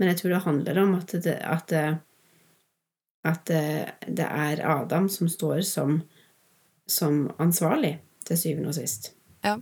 [0.00, 1.98] Men jeg tror det handler om at det, at, det-
[3.28, 3.64] at det,
[4.08, 5.98] det er Adam som står som,
[6.88, 9.12] som ansvarlig, til syvende og sist.
[9.44, 9.58] Ja.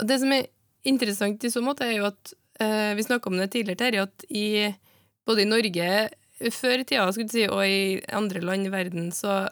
[0.00, 0.46] Og det som er
[0.88, 4.26] interessant i så måte, er jo at eh, vi snakka om det tidligere, Terje, at
[4.28, 4.46] i,
[5.28, 5.90] både i Norge
[6.48, 9.44] før i tida skulle si, og i andre land i verden, så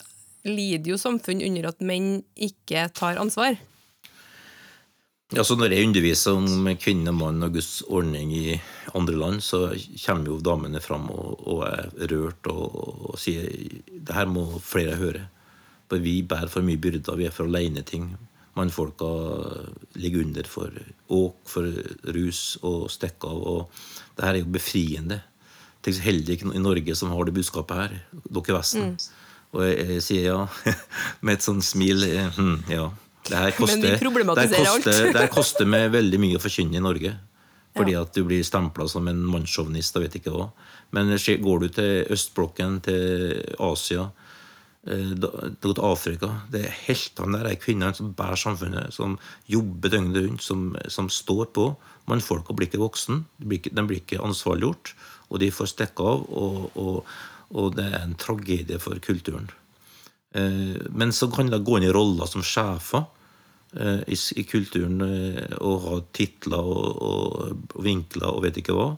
[0.47, 3.59] lider jo samfunn under at menn ikke tar ansvar.
[5.29, 8.55] Ja, så Når jeg underviser om kvinne, mann og Guds ordning i
[8.97, 9.67] andre land, så
[10.01, 13.45] kommer jo damene fram og, og er rørt og, og sier
[13.93, 15.27] det her må flere høre.
[15.89, 18.15] For vi bærer for mye byrder, vi er for aleneting.
[18.59, 19.07] Mannfolka
[19.99, 20.75] ligger under for
[21.09, 21.67] åk, for
[22.15, 23.39] rus og stikk av.
[23.39, 23.83] og
[24.17, 25.21] Det her er jo befriende.
[25.81, 27.99] Tenk så heldig i Norge som har det budskapet her.
[28.27, 28.97] Dere i Vesten.
[29.55, 30.41] Og jeg, jeg sier ja,
[31.25, 32.03] med et sånt smil.
[32.05, 32.89] eh, hm, ja.
[33.29, 34.85] Det her koster, Men vi problematiserer alt.
[35.15, 37.15] det her koster meg veldig mye å forkynne i Norge.
[37.77, 40.49] Fordi at du blir stempla som en mannssjåvinist og vet ikke hva.
[40.95, 46.77] Men går du til østblokken, til Asia, eh, da- du går til Afrika Det er
[46.87, 49.17] heltene der er kvinnene som bærer samfunnet, som
[49.49, 51.69] jobber døgnet rundt, som, som står på.
[52.09, 54.93] Mannfolka blir ikke voksen, de blir ikke, de blir ikke ansvarliggjort,
[55.29, 56.25] og de får stikke av.
[56.33, 57.13] Og, og,
[57.49, 59.49] og det er en tragedie for kulturen.
[60.33, 63.05] Eh, Men så kan det gå inn i roller som sjefer
[63.77, 68.91] eh, i, i kulturen eh, og ha titler og, og, vinkler og vet ikke hva,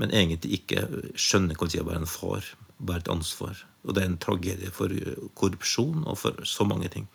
[0.00, 0.86] men egentlig ikke
[1.18, 3.66] skjønne hva det sier å være en far, bære et ansvar.
[3.86, 7.06] Og det er en tragedie for eh, korrupsjon og for så mange ting.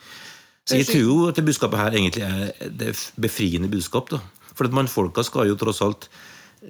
[0.65, 4.09] Så jeg tror jo at det budskapet her egentlig er det befriende budskap.
[4.09, 4.19] da.
[4.55, 6.07] For at mannfolka skal jo tross alt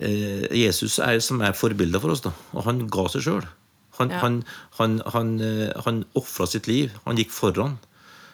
[0.01, 2.33] eh, Jesus er som er forbildet for oss, da.
[2.53, 3.45] Og han ga seg sjøl.
[3.99, 4.19] Han, Ja.
[4.19, 4.41] han,
[4.79, 6.91] han, han, eh, han ofra sitt liv.
[7.05, 7.77] Han gikk foran.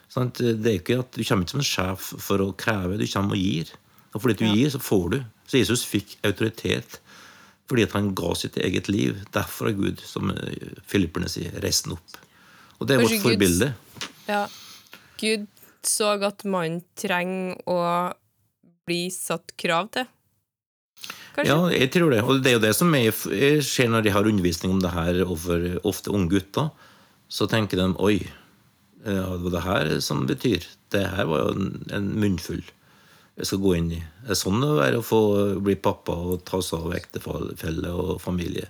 [0.09, 0.41] Sant?
[0.41, 3.37] Det er ikke at Du kommer ikke som en sjef for å kreve, du kommer
[3.37, 3.69] og gir.
[4.15, 4.53] Og fordi du Ja.
[4.55, 5.19] gir, så får du.
[5.47, 6.99] Så Jesus fikk autoritet
[7.71, 9.21] fordi at han ga sitt eget liv.
[9.31, 12.17] Derfor er Gud, som eh, filipperne sier, reist opp.
[12.81, 13.69] Og det er Kanskje vårt forbilde.
[14.27, 14.45] Ja.
[15.21, 15.47] Gud
[15.87, 17.77] så at mannen trenger å
[18.89, 20.09] bli satt krav til.
[21.31, 21.47] Kanskje?
[21.47, 22.19] Ja, jeg tror det.
[22.27, 24.91] Og det er jo det som jeg, jeg ser når de har undervisning om det
[24.91, 26.69] her overfor ofte unge gutter.
[27.31, 28.17] Så tenker de oi,
[29.05, 29.15] det
[29.45, 30.67] var det her som betyr.
[30.91, 32.65] Det her var jo en, en munnfull
[33.39, 33.99] jeg skal gå inn i.
[34.25, 35.21] Det er sånn det er å få
[35.63, 38.67] bli pappa og ta seg av ektefelle og familie.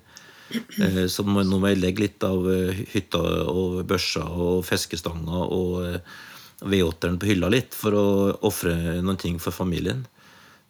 [0.53, 5.77] Eh, Så nå må jeg legge litt av eh, hytta og børsa og fiskestanga og
[5.85, 6.19] eh,
[6.61, 8.07] V8-eren på hylla litt for å
[8.47, 10.05] ofre noen ting for familien.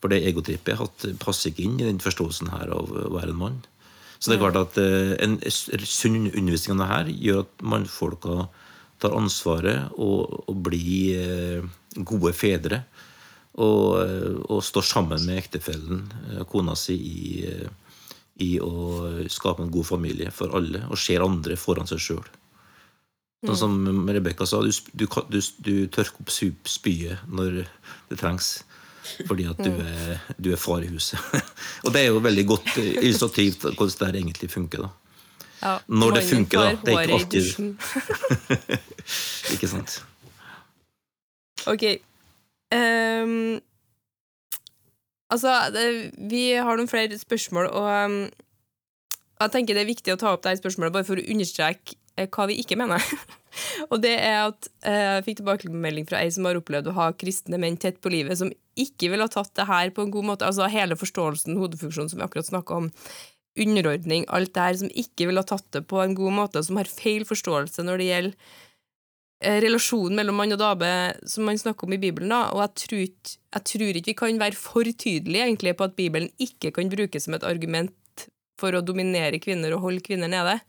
[0.01, 3.11] For det egotrippet jeg har hatt, passer ikke inn i den forståelsen her av å
[3.13, 3.59] være en mann.
[4.21, 8.47] Så det er klart at en sunn undervisning av det her gjør at mannfolka
[9.01, 11.65] tar ansvaret og, og blir
[12.05, 12.83] gode fedre.
[13.61, 17.97] Og, eh, og står sammen med ektefellen, eh, kona si, i, eh,
[18.41, 20.85] i å skape en god familie for alle.
[20.89, 22.29] Og ser andre foran seg sjøl.
[23.41, 27.63] Sånn som Rebekka sa, du, du, du, du tørker opp spyet når
[28.09, 28.59] det trengs.
[29.25, 31.17] Fordi at du er, du er far i huset.
[31.85, 34.85] og det er jo veldig godt illustrativt hvordan det her egentlig funker.
[34.85, 34.91] da.
[35.61, 36.69] Ja, Når det funker, da.
[36.85, 37.45] Det er ikke alltid.
[39.55, 39.97] Ikke sant?
[41.69, 41.85] Ok.
[42.71, 43.59] Ehm,
[45.31, 45.85] altså, det,
[46.31, 48.21] vi har noen flere spørsmål, og um,
[49.41, 52.29] jeg tenker det er viktig å ta opp dette spørsmålet bare for å understreke eh,
[52.29, 53.03] hva vi ikke mener.
[53.91, 57.09] og det er at eh, jeg fikk tilbakemelding fra ei som har opplevd å ha
[57.17, 60.29] kristne menn tett på livet, som ikke ville ha tatt det her på en god
[60.29, 60.47] måte.
[60.47, 62.91] Altså hele forståelsen, hodefunksjonen, som vi akkurat snakka om.
[63.59, 66.69] Underordning, alt det her som ikke ville ha tatt det på en god måte, og
[66.69, 68.59] som har feil forståelse når det gjelder
[69.41, 70.89] relasjonen mellom mann og dame,
[71.25, 72.29] som man snakker om i Bibelen.
[72.29, 75.87] da, og jeg tror, ikke, jeg tror ikke vi kan være for tydelige egentlig på
[75.87, 78.27] at Bibelen ikke kan brukes som et argument
[78.61, 80.59] for å dominere kvinner og holde kvinner nede.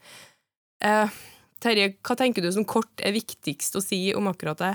[0.82, 1.20] Eh,
[1.62, 4.72] Terje, hva tenker du som kort er viktigst å si om akkurat det?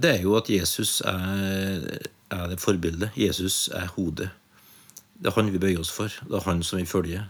[0.00, 3.16] Det er jo at Jesus er, er det forbildet.
[3.16, 4.30] Jesus er hodet.
[5.20, 6.08] Det er han vi bøyer oss for.
[6.08, 7.26] Det er han som vi følger.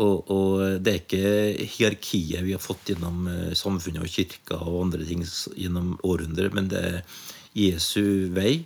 [0.00, 4.86] Og, og det er ikke hierarkiet vi har fått gjennom eh, samfunnet og kirka og
[4.86, 5.24] andre ting
[5.58, 7.02] gjennom århundrer, men det er
[7.52, 8.62] Jesu vei,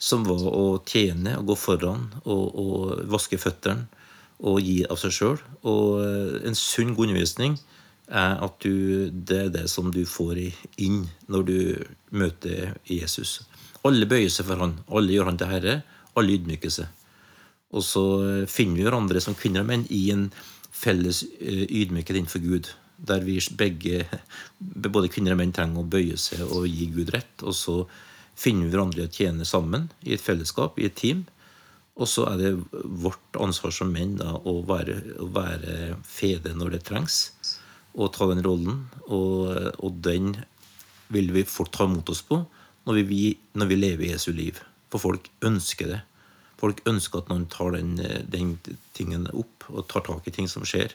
[0.00, 3.84] som var å tjene og gå foran og, og vaske føttene
[4.42, 5.42] og gi av seg sjøl.
[5.68, 7.58] Og eh, en sunn god undervisning
[8.08, 10.40] er at du, det er det som du får
[10.80, 11.58] inn når du
[12.16, 13.42] møter Jesus.
[13.84, 14.78] Alle bøyer seg for han.
[14.88, 15.76] Alle gjør han til herre.
[16.16, 16.88] Alle ydmyker seg.
[17.72, 18.02] Og så
[18.52, 20.26] finner vi hverandre som kvinner og menn i en
[20.82, 22.70] felles eh, ydmykhet innenfor Gud.
[23.02, 24.04] Der vi begge,
[24.58, 27.34] både kvinner og menn, trenger å bøye seg og gi Gud rett.
[27.42, 27.76] Og så
[28.38, 31.24] finner vi hverandre å tjene sammen i et fellesskap, i et team.
[32.00, 32.52] Og så er det
[33.02, 37.18] vårt ansvar som menn da, å, være, å være fedre når det trengs.
[37.92, 38.86] Og ta den rollen.
[39.08, 39.50] Og,
[39.82, 40.32] og den
[41.12, 42.40] vil vi fort ta imot oss på
[42.88, 43.24] når vi,
[43.58, 44.62] når vi lever Jesu liv.
[44.92, 46.00] For folk ønsker det.
[46.62, 47.96] Folk ønsker at noen tar den,
[48.30, 48.54] den
[48.94, 50.94] tingen opp og tar tak i ting som skjer.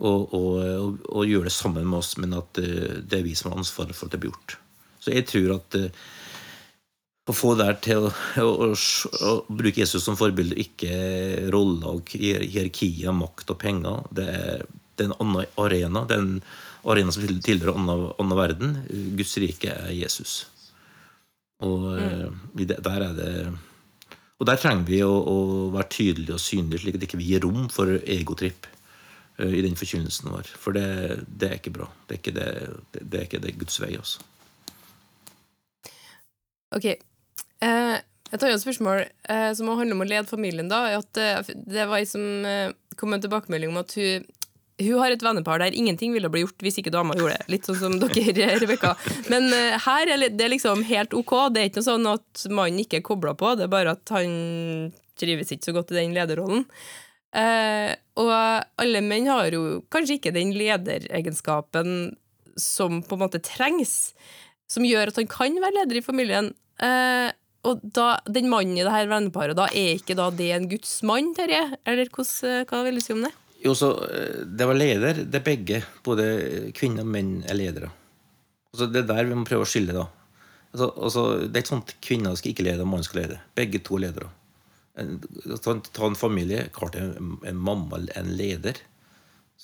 [0.00, 3.36] Og, og, og, og gjør det sammen med oss, men at eh, det er vi
[3.36, 4.56] som har ansvaret for at det blir gjort.
[5.00, 6.00] Så jeg tror at eh,
[7.30, 8.12] å få det til å,
[8.42, 10.90] å, å, å bruke Jesus som forbilde, ikke
[11.52, 14.64] roller og hierarkier, makt og penger, det er,
[14.96, 16.06] det er en annen arena.
[16.08, 16.38] Det er en
[16.90, 18.78] arena som tilhører en annen verden.
[19.20, 20.40] Guds rike er Jesus.
[21.60, 22.40] Og mm.
[22.72, 23.32] der er det
[24.40, 25.38] Og der trenger vi å, å
[25.74, 28.68] være tydelige og synlige, slik at ikke vi gir rom for egotripp
[29.36, 30.48] uh, i den forkynnelsen vår.
[30.56, 30.86] For det,
[31.28, 31.90] det er ikke bra.
[32.08, 32.48] Det er ikke, det,
[32.96, 34.24] det, er ikke det Guds vei, altså.
[36.72, 36.86] Ok.
[36.86, 37.96] Eh,
[38.30, 41.20] et annet spørsmål uh, som handler om å lede familien, da, at
[41.52, 42.24] det var ei som
[42.96, 44.24] kom med en tilbakemelding om at hun
[44.80, 47.48] hun har et vennepar der ingenting ville bli gjort hvis ikke dama gjorde det.
[47.52, 48.94] Litt sånn som dere, Rebekka.
[49.32, 51.34] Men uh, her er det- liksom helt ok.
[51.54, 54.14] Det er ikke noe sånn at mannen ikke er kobla på, det er bare at
[54.16, 56.64] han trives ikke så godt i den lederrollen.
[57.30, 58.30] Uh, og
[58.82, 62.16] alle menn har jo kanskje ikke den lederegenskapen
[62.58, 64.12] som på en måte trengs,
[64.70, 66.50] som gjør at han kan være leder i familien.
[66.82, 67.28] Uh,
[67.68, 70.94] og da, den mannen i det her venneparet, da er ikke da det en Guds
[71.06, 71.66] mann, Terje?
[71.84, 73.32] Eller hvordan, hva vil du si om det?
[73.64, 75.24] Jo, så eh, Det var leder.
[75.24, 75.82] Det er begge.
[76.06, 76.26] Både
[76.76, 77.90] kvinner og menn er ledere.
[78.72, 80.06] Altså, det er der vi må prøve å skille, da.
[80.70, 83.40] Altså, altså, det er ikke at kvinner skal ikke lede, og mannen skal lede.
[83.58, 84.30] Begge to er ledere.
[85.00, 85.16] En,
[85.58, 86.68] ta, en- ta en familie.
[86.76, 88.78] Klart en, en mamma en leder.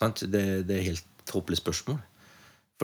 [0.00, 2.00] Det, det er helt håpløst spørsmål.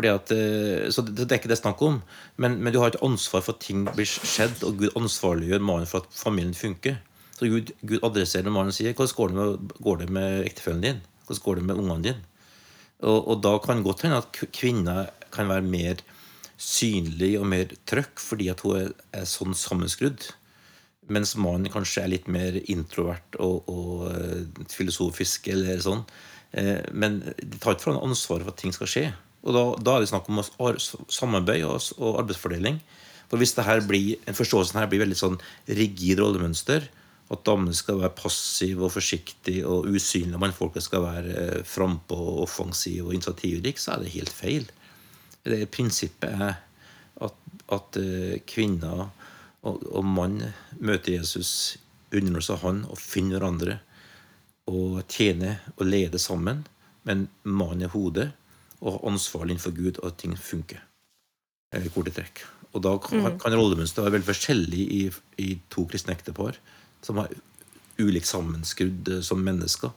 [0.08, 1.98] At, eh, så det, det er ikke det snakk om.
[2.40, 5.90] Men, men du har et ansvar for at ting blir skjedd, og Gud ansvarliggjør mannen
[5.90, 6.96] for at familien funker.
[7.43, 10.84] Så Gud, Gud adresserer mannen og sier hvordan går det med, går det med ektefellen
[10.84, 11.01] din?
[11.26, 12.28] Hvordan går det med ungene dine?
[13.03, 16.05] Og, og da kan godt hende at kvinner kan være mer
[16.62, 20.28] synlig og mer trøkk fordi at hun er, er sånn sammenskrudd.
[21.11, 26.07] Mens mannen kanskje er litt mer introvert og, og eh, filosofisk eller sånn.
[26.55, 29.07] Eh, Men de tar ikke fra ham ansvaret for at ting skal skje.
[29.43, 30.45] Og da, da er det snakk om
[31.11, 32.78] samarbeid og, og arbeidsfordeling.
[33.26, 36.86] For hvis det her blir, en forståelsen her blir veldig sånn rigid rollemønster,
[37.33, 42.43] at damene skal være passive og forsiktige og usynlige, mannfolket skal være eh, frampå og
[42.45, 44.68] offensive og initiativrike, så er det helt feil.
[45.43, 46.59] Det Prinsippet er
[47.24, 47.39] at,
[47.72, 49.09] at eh, kvinner
[49.62, 50.43] og, og mann
[50.83, 51.78] møter Jesus,
[52.12, 53.78] underholder seg han og finner hverandre
[54.68, 56.66] og tjener og leder sammen.
[57.09, 58.28] Men mannen er hodet
[58.83, 60.83] og har ansvaret innenfor Gud, og at ting funker.
[61.72, 62.45] Eh, Korte trekk.
[62.72, 65.03] Og da kan, kan rollemønsteret være veldig forskjellig i,
[65.45, 66.57] i to kristne ektepar
[67.03, 67.32] som var
[68.03, 69.92] ulikt sammenskrudd eh, som mennesker.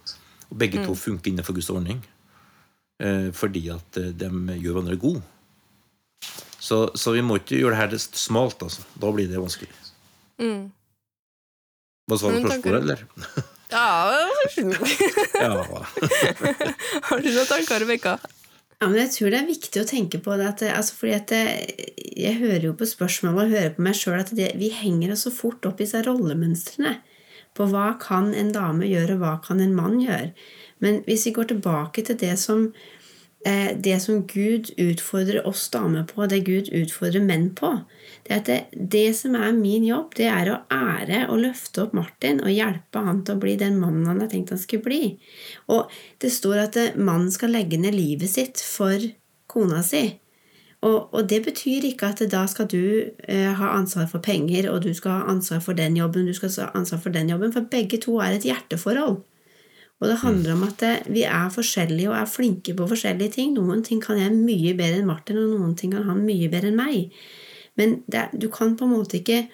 [0.49, 2.01] Og begge to funker innenfor Guds ordning.
[3.01, 4.29] Eh, fordi at eh, de
[4.59, 5.23] gjør hverandre gode.
[6.59, 8.63] Så, så vi må ikke gjøre det her smalt.
[8.65, 8.85] altså.
[8.97, 9.69] Da blir det vanskelig.
[12.05, 13.05] Hva sa du spørsmålet, eller?
[13.71, 13.85] Ja,
[15.41, 15.51] Ja.
[17.09, 18.17] Har du noen tanker, Rebekka?
[18.81, 21.31] Ja, men jeg tror det er viktig å tenke på det, at altså fordi at
[21.31, 21.43] det,
[22.15, 25.25] Jeg hører jo på spørsmålet og hører på meg sjøl at det, vi henger oss
[25.27, 26.97] så fort opp i disse rollemønstrene.
[27.55, 30.33] På hva kan en dame gjøre, og hva kan en mann gjøre?
[30.83, 33.04] Men hvis vi går tilbake til det som, eh,
[33.45, 37.75] det som Gud utfordrer oss damer på, det Gud utfordrer menn på,
[38.25, 41.93] det er det, det som er min jobb, det er å ære og løfte opp
[41.93, 45.01] Martin og hjelpe han til å bli den mannen han har tenkt han skulle bli.
[45.69, 45.93] Og
[46.23, 48.97] det står at eh, mannen skal legge ned livet sitt for
[49.51, 50.07] kona si.
[50.85, 52.81] Og, og det betyr ikke at da skal du
[53.27, 56.53] eh, ha ansvar for penger, og du skal ha ansvar for den jobben, du skal
[56.65, 59.21] ha ansvar for den jobben, for begge to er et hjerteforhold.
[60.03, 63.53] Og det handler om at eh, vi er forskjellige og er flinke på forskjellige ting.
[63.55, 66.73] Noen ting kan jeg mye bedre enn Martin, og noen ting kan han mye bedre
[66.73, 67.15] enn meg.
[67.79, 69.45] Men det, du kan på en måte ikke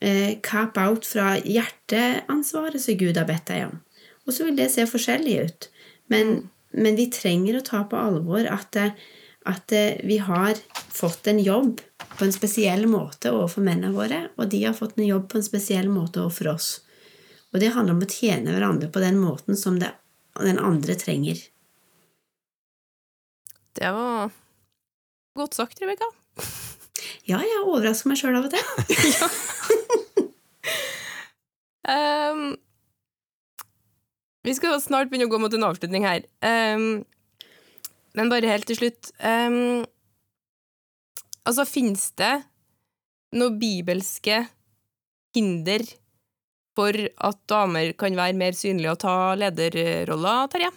[0.00, 3.82] eh, cap out fra hjerteansvaret som Gud har bedt deg om.
[4.24, 5.68] Og så vil det se forskjellig ut.
[6.12, 6.34] Men,
[6.72, 8.96] men vi trenger å ta på alvor at, eh,
[9.48, 14.48] at eh, vi har fått en jobb på en spesiell måte overfor mennene våre, og
[14.52, 16.72] de har fått en jobb på en spesiell måte overfor oss.
[17.54, 19.92] Og det handler om å tjene hverandre på den måten som det,
[20.42, 21.38] den andre trenger.
[23.78, 24.34] Det var
[25.38, 26.10] godt sagt, Rebekka.
[27.24, 28.62] Ja, jeg overrasker meg sjøl av og til.
[31.94, 32.44] um,
[34.44, 36.26] vi skal snart begynne å gå mot en avslutning her.
[36.42, 37.04] Um,
[38.14, 39.82] men bare helt til slutt um,
[41.44, 42.38] Altså, fins det
[43.36, 44.46] noe bibelske
[45.36, 45.82] hinder
[46.74, 50.72] for at damer kan være mer synlige og ta lederroller, Terje?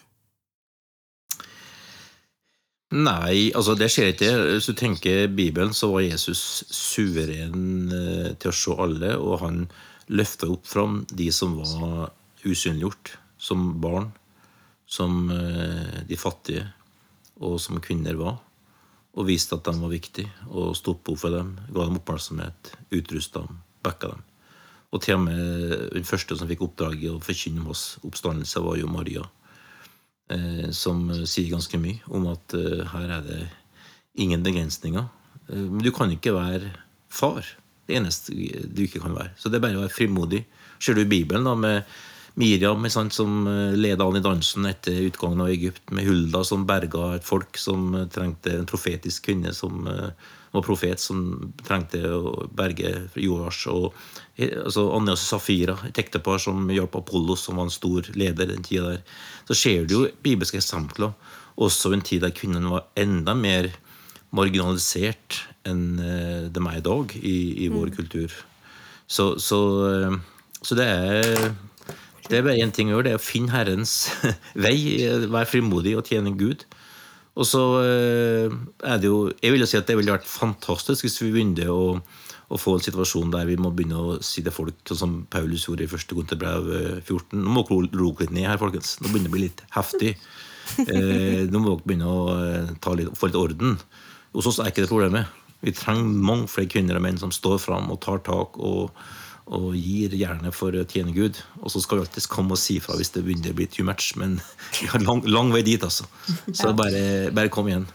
[2.96, 4.30] Nei, altså det skjer ikke.
[4.54, 9.66] Hvis du tenker Bibelen, så var Jesus suveren eh, til å se alle, og han
[10.08, 12.14] løfta opp fram de som var
[12.48, 14.08] usynliggjort, som barn,
[14.88, 16.64] som eh, de fattige,
[17.44, 18.40] og som kvinner var,
[19.18, 23.44] og viste at de var viktige, og sto opp for dem, ga dem oppmerksomhet, utrusta
[23.44, 24.27] dem, backa dem.
[24.98, 28.80] Og til og med den første som fikk oppdraget å forkynne om oss oppstandelse, var
[28.80, 29.28] jo Maria
[30.34, 33.40] eh, som sier ganske mye om at eh, her er det
[34.18, 35.06] ingen begrensninger.
[35.52, 36.74] Eh, men du kan ikke være
[37.14, 37.46] far.
[37.88, 39.36] Det eneste du ikke kan være.
[39.38, 40.44] Så det er bare å være frimodig.
[40.82, 41.86] Ser du Bibelen da med
[42.38, 47.16] Miriam som eh, leda an i dansen etter utgangen av Egypt, med Hulda som berga
[47.16, 50.12] et folk som eh, trengte en profetisk kvinne som eh,
[50.54, 53.64] var profet, som trengte å berge Joas.
[53.74, 58.08] Og eh, altså, Annias og Safira, et ektepar som hjalp Apollos, som var en stor
[58.18, 59.04] leder den tida der.
[59.50, 61.14] Så ser du jo bibelske eksempler,
[61.58, 63.72] også en tid der kvinnen var enda mer
[64.36, 68.34] marginalisert enn det de er i dag i, i vår kultur.
[69.08, 70.18] Så, så, eh,
[70.62, 71.50] så det er
[72.28, 74.10] det er bare én ting å gjøre, det er å finne Herrens
[74.66, 74.76] vei.
[75.32, 76.66] Være frimodig og tjene Gud.
[77.38, 81.06] Og så eh, er det jo Jeg vil jo si at det ville vært fantastisk
[81.06, 82.00] hvis vi begynte å,
[82.48, 85.66] å få en situasjon der vi må begynne å si til folk, sånn som Paulus
[85.68, 86.70] gjorde i første Korinterbrev
[87.02, 88.96] 14 Nå må dere roe litt ned her, folkens.
[89.02, 90.14] Nå begynner det å bli litt heftig.
[90.84, 93.76] Eh, nå må dere begynne å eh, ta litt, få litt orden.
[94.36, 95.36] Hos oss er ikke det problemet.
[95.66, 98.96] Vi trenger mange flere kvinner og menn som står fram og tar tak og,
[99.52, 101.40] og gir gjerne for å tjene Gud.
[101.60, 103.88] Og så skal vi alltid komme og si fra hvis det begynner å bli too
[103.88, 104.40] much, men
[104.80, 106.08] vi har lang, lang vei dit, altså.
[106.54, 107.90] Så bare, bare kom igjen.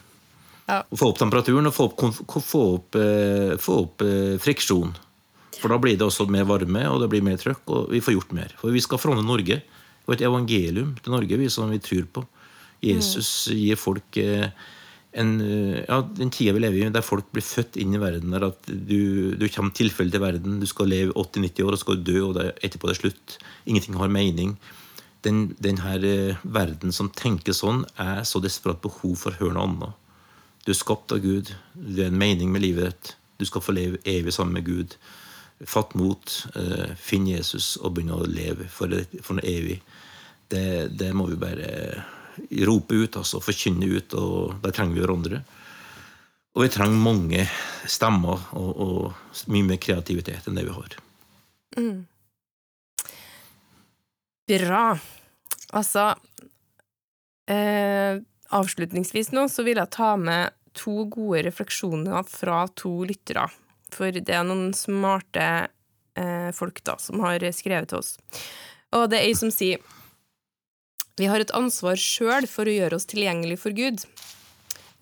[0.65, 0.83] Ja.
[0.95, 2.03] Få opp temperaturen og få opp,
[2.43, 4.93] få opp, eh, få opp eh, friksjon.
[5.59, 8.17] For da blir det også mer varme, og det blir mer trøkk, og vi får
[8.17, 8.53] gjort mer.
[8.59, 9.61] For vi skal fronte Norge.
[10.03, 12.25] Og et evangelium til Norge vi som vi tror på.
[12.83, 14.49] Jesus gir folk eh,
[15.15, 15.29] en,
[15.87, 18.67] ja, den tida vi lever i, der folk blir født inn i verden, der at
[18.67, 22.33] du, du kommer tilfeldig til verden, du skal leve 80-90 år, og skal dø, og
[22.39, 23.37] det, etterpå er det slutt.
[23.69, 24.57] Ingenting har mening.
[25.23, 26.03] Den, den her
[26.41, 30.02] verden som tenker sånn, er så desperat behov for å høre noe annet.
[30.63, 31.51] Du er skapt av Gud.
[31.73, 33.13] Det er en mening med livet ditt.
[33.39, 34.95] Du skal få leve evig sammen med Gud.
[35.67, 39.81] Fatt mot, eh, finn Jesus og begynne å leve for, noe evig.
[40.47, 41.67] Det, det må vi bare
[42.67, 45.43] rope ut, altså forkynne ut, og der trenger vi hverandre.
[46.53, 47.45] Og vi trenger mange
[47.89, 50.99] stemmer og, og mye mer kreativitet enn det vi har.
[54.53, 54.83] Bra.
[55.73, 56.11] Altså
[57.49, 58.21] eh,
[58.53, 63.47] Avslutningsvis nå så vil jeg ta med to gode refleksjoner fra to lyttere.
[63.93, 65.47] For det er noen smarte
[66.17, 68.15] eh, folk da som har skrevet til oss.
[68.93, 69.81] Og det er ei som sier
[71.17, 74.01] Vi har et ansvar sjøl for å gjøre oss tilgjengelig for Gud.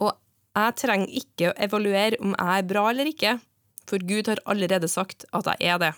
[0.03, 3.37] Og jeg trenger ikke å evaluere om jeg er bra eller ikke,
[3.87, 5.93] for Gud har allerede sagt at jeg er det.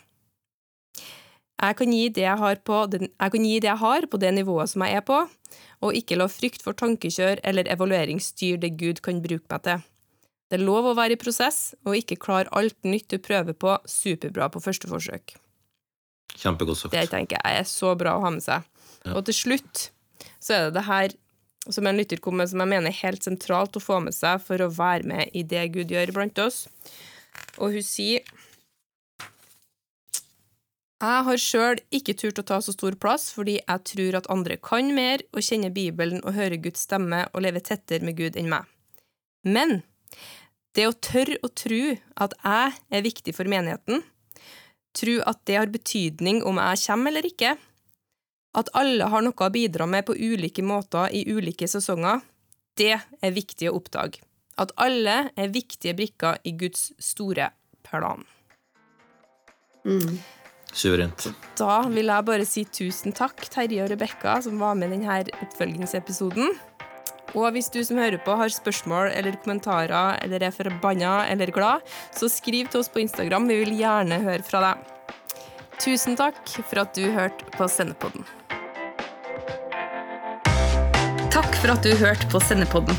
[1.64, 4.20] Jeg kan, gi det jeg, har på den, jeg kan gi det jeg har, på
[4.20, 5.22] det nivået som jeg er på,
[5.84, 9.86] og ikke la frykt for tankekjør eller evaluering styre det Gud kan bruke meg til.
[10.51, 13.78] Det er lov å være i prosess og ikke klare alt nytt du prøver på
[13.89, 15.38] superbra på første forsøk.
[16.36, 16.93] Kjempegodt sagt.
[16.93, 18.66] Det tenker jeg er så bra å ha med seg.
[19.05, 19.16] Ja.
[19.16, 19.88] Og til slutt
[20.43, 21.16] så er det det her
[21.72, 24.41] som en lytter kom med, som jeg mener er helt sentralt å få med seg
[24.43, 26.66] for å være med i det Gud gjør blant oss.
[27.57, 28.26] Og hun sier
[31.04, 34.56] Jeg har sjøl ikke turt å ta så stor plass fordi jeg tror at andre
[34.64, 38.47] kan mer og kjenner Bibelen og hører Guds stemme og lever tettere med Gud enn
[38.54, 38.64] meg.
[39.43, 39.82] Men
[40.78, 41.82] det å tørre å tro
[42.24, 43.99] at jeg er viktig for menigheten,
[44.95, 47.56] tro at det har betydning om jeg kommer eller ikke,
[48.54, 52.22] at alle har noe å bidra med på ulike måter i ulike sesonger,
[52.80, 54.22] det er viktig å oppdage.
[54.56, 57.49] At alle er viktige brikker i Guds store
[57.84, 58.24] plan.
[59.84, 60.22] Mm.
[60.74, 61.30] Suverent.
[61.59, 65.19] Da vil jeg bare si tusen takk, Terje og Rebekka, som var med i denne
[65.45, 66.55] oppfølgingsepisoden.
[67.34, 71.86] Og hvis du som hører på har spørsmål eller kommentarer eller er forbanna eller glad,
[72.13, 73.47] så skriv til oss på Instagram.
[73.49, 74.89] Vi vil gjerne høre fra deg.
[75.82, 76.38] Tusen takk
[76.69, 78.28] for at du hørte på Sendepodden.
[81.34, 82.97] Takk for at du hørte på Sendepodden.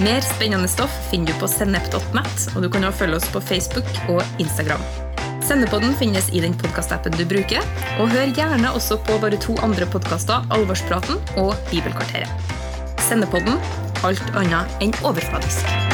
[0.00, 3.92] Mer spennende stoff finner du på sennep.net, og du kan også følge oss på Facebook
[4.12, 5.05] og Instagram.
[5.46, 7.62] Sendepodden finnes i den podkastappen du bruker,
[8.02, 12.54] og hør gjerne også på våre to andre podkaster, Alvorspraten og Bibelkvarteret.
[13.06, 13.60] Sendepodden
[14.06, 15.85] alt annet enn overfladisk.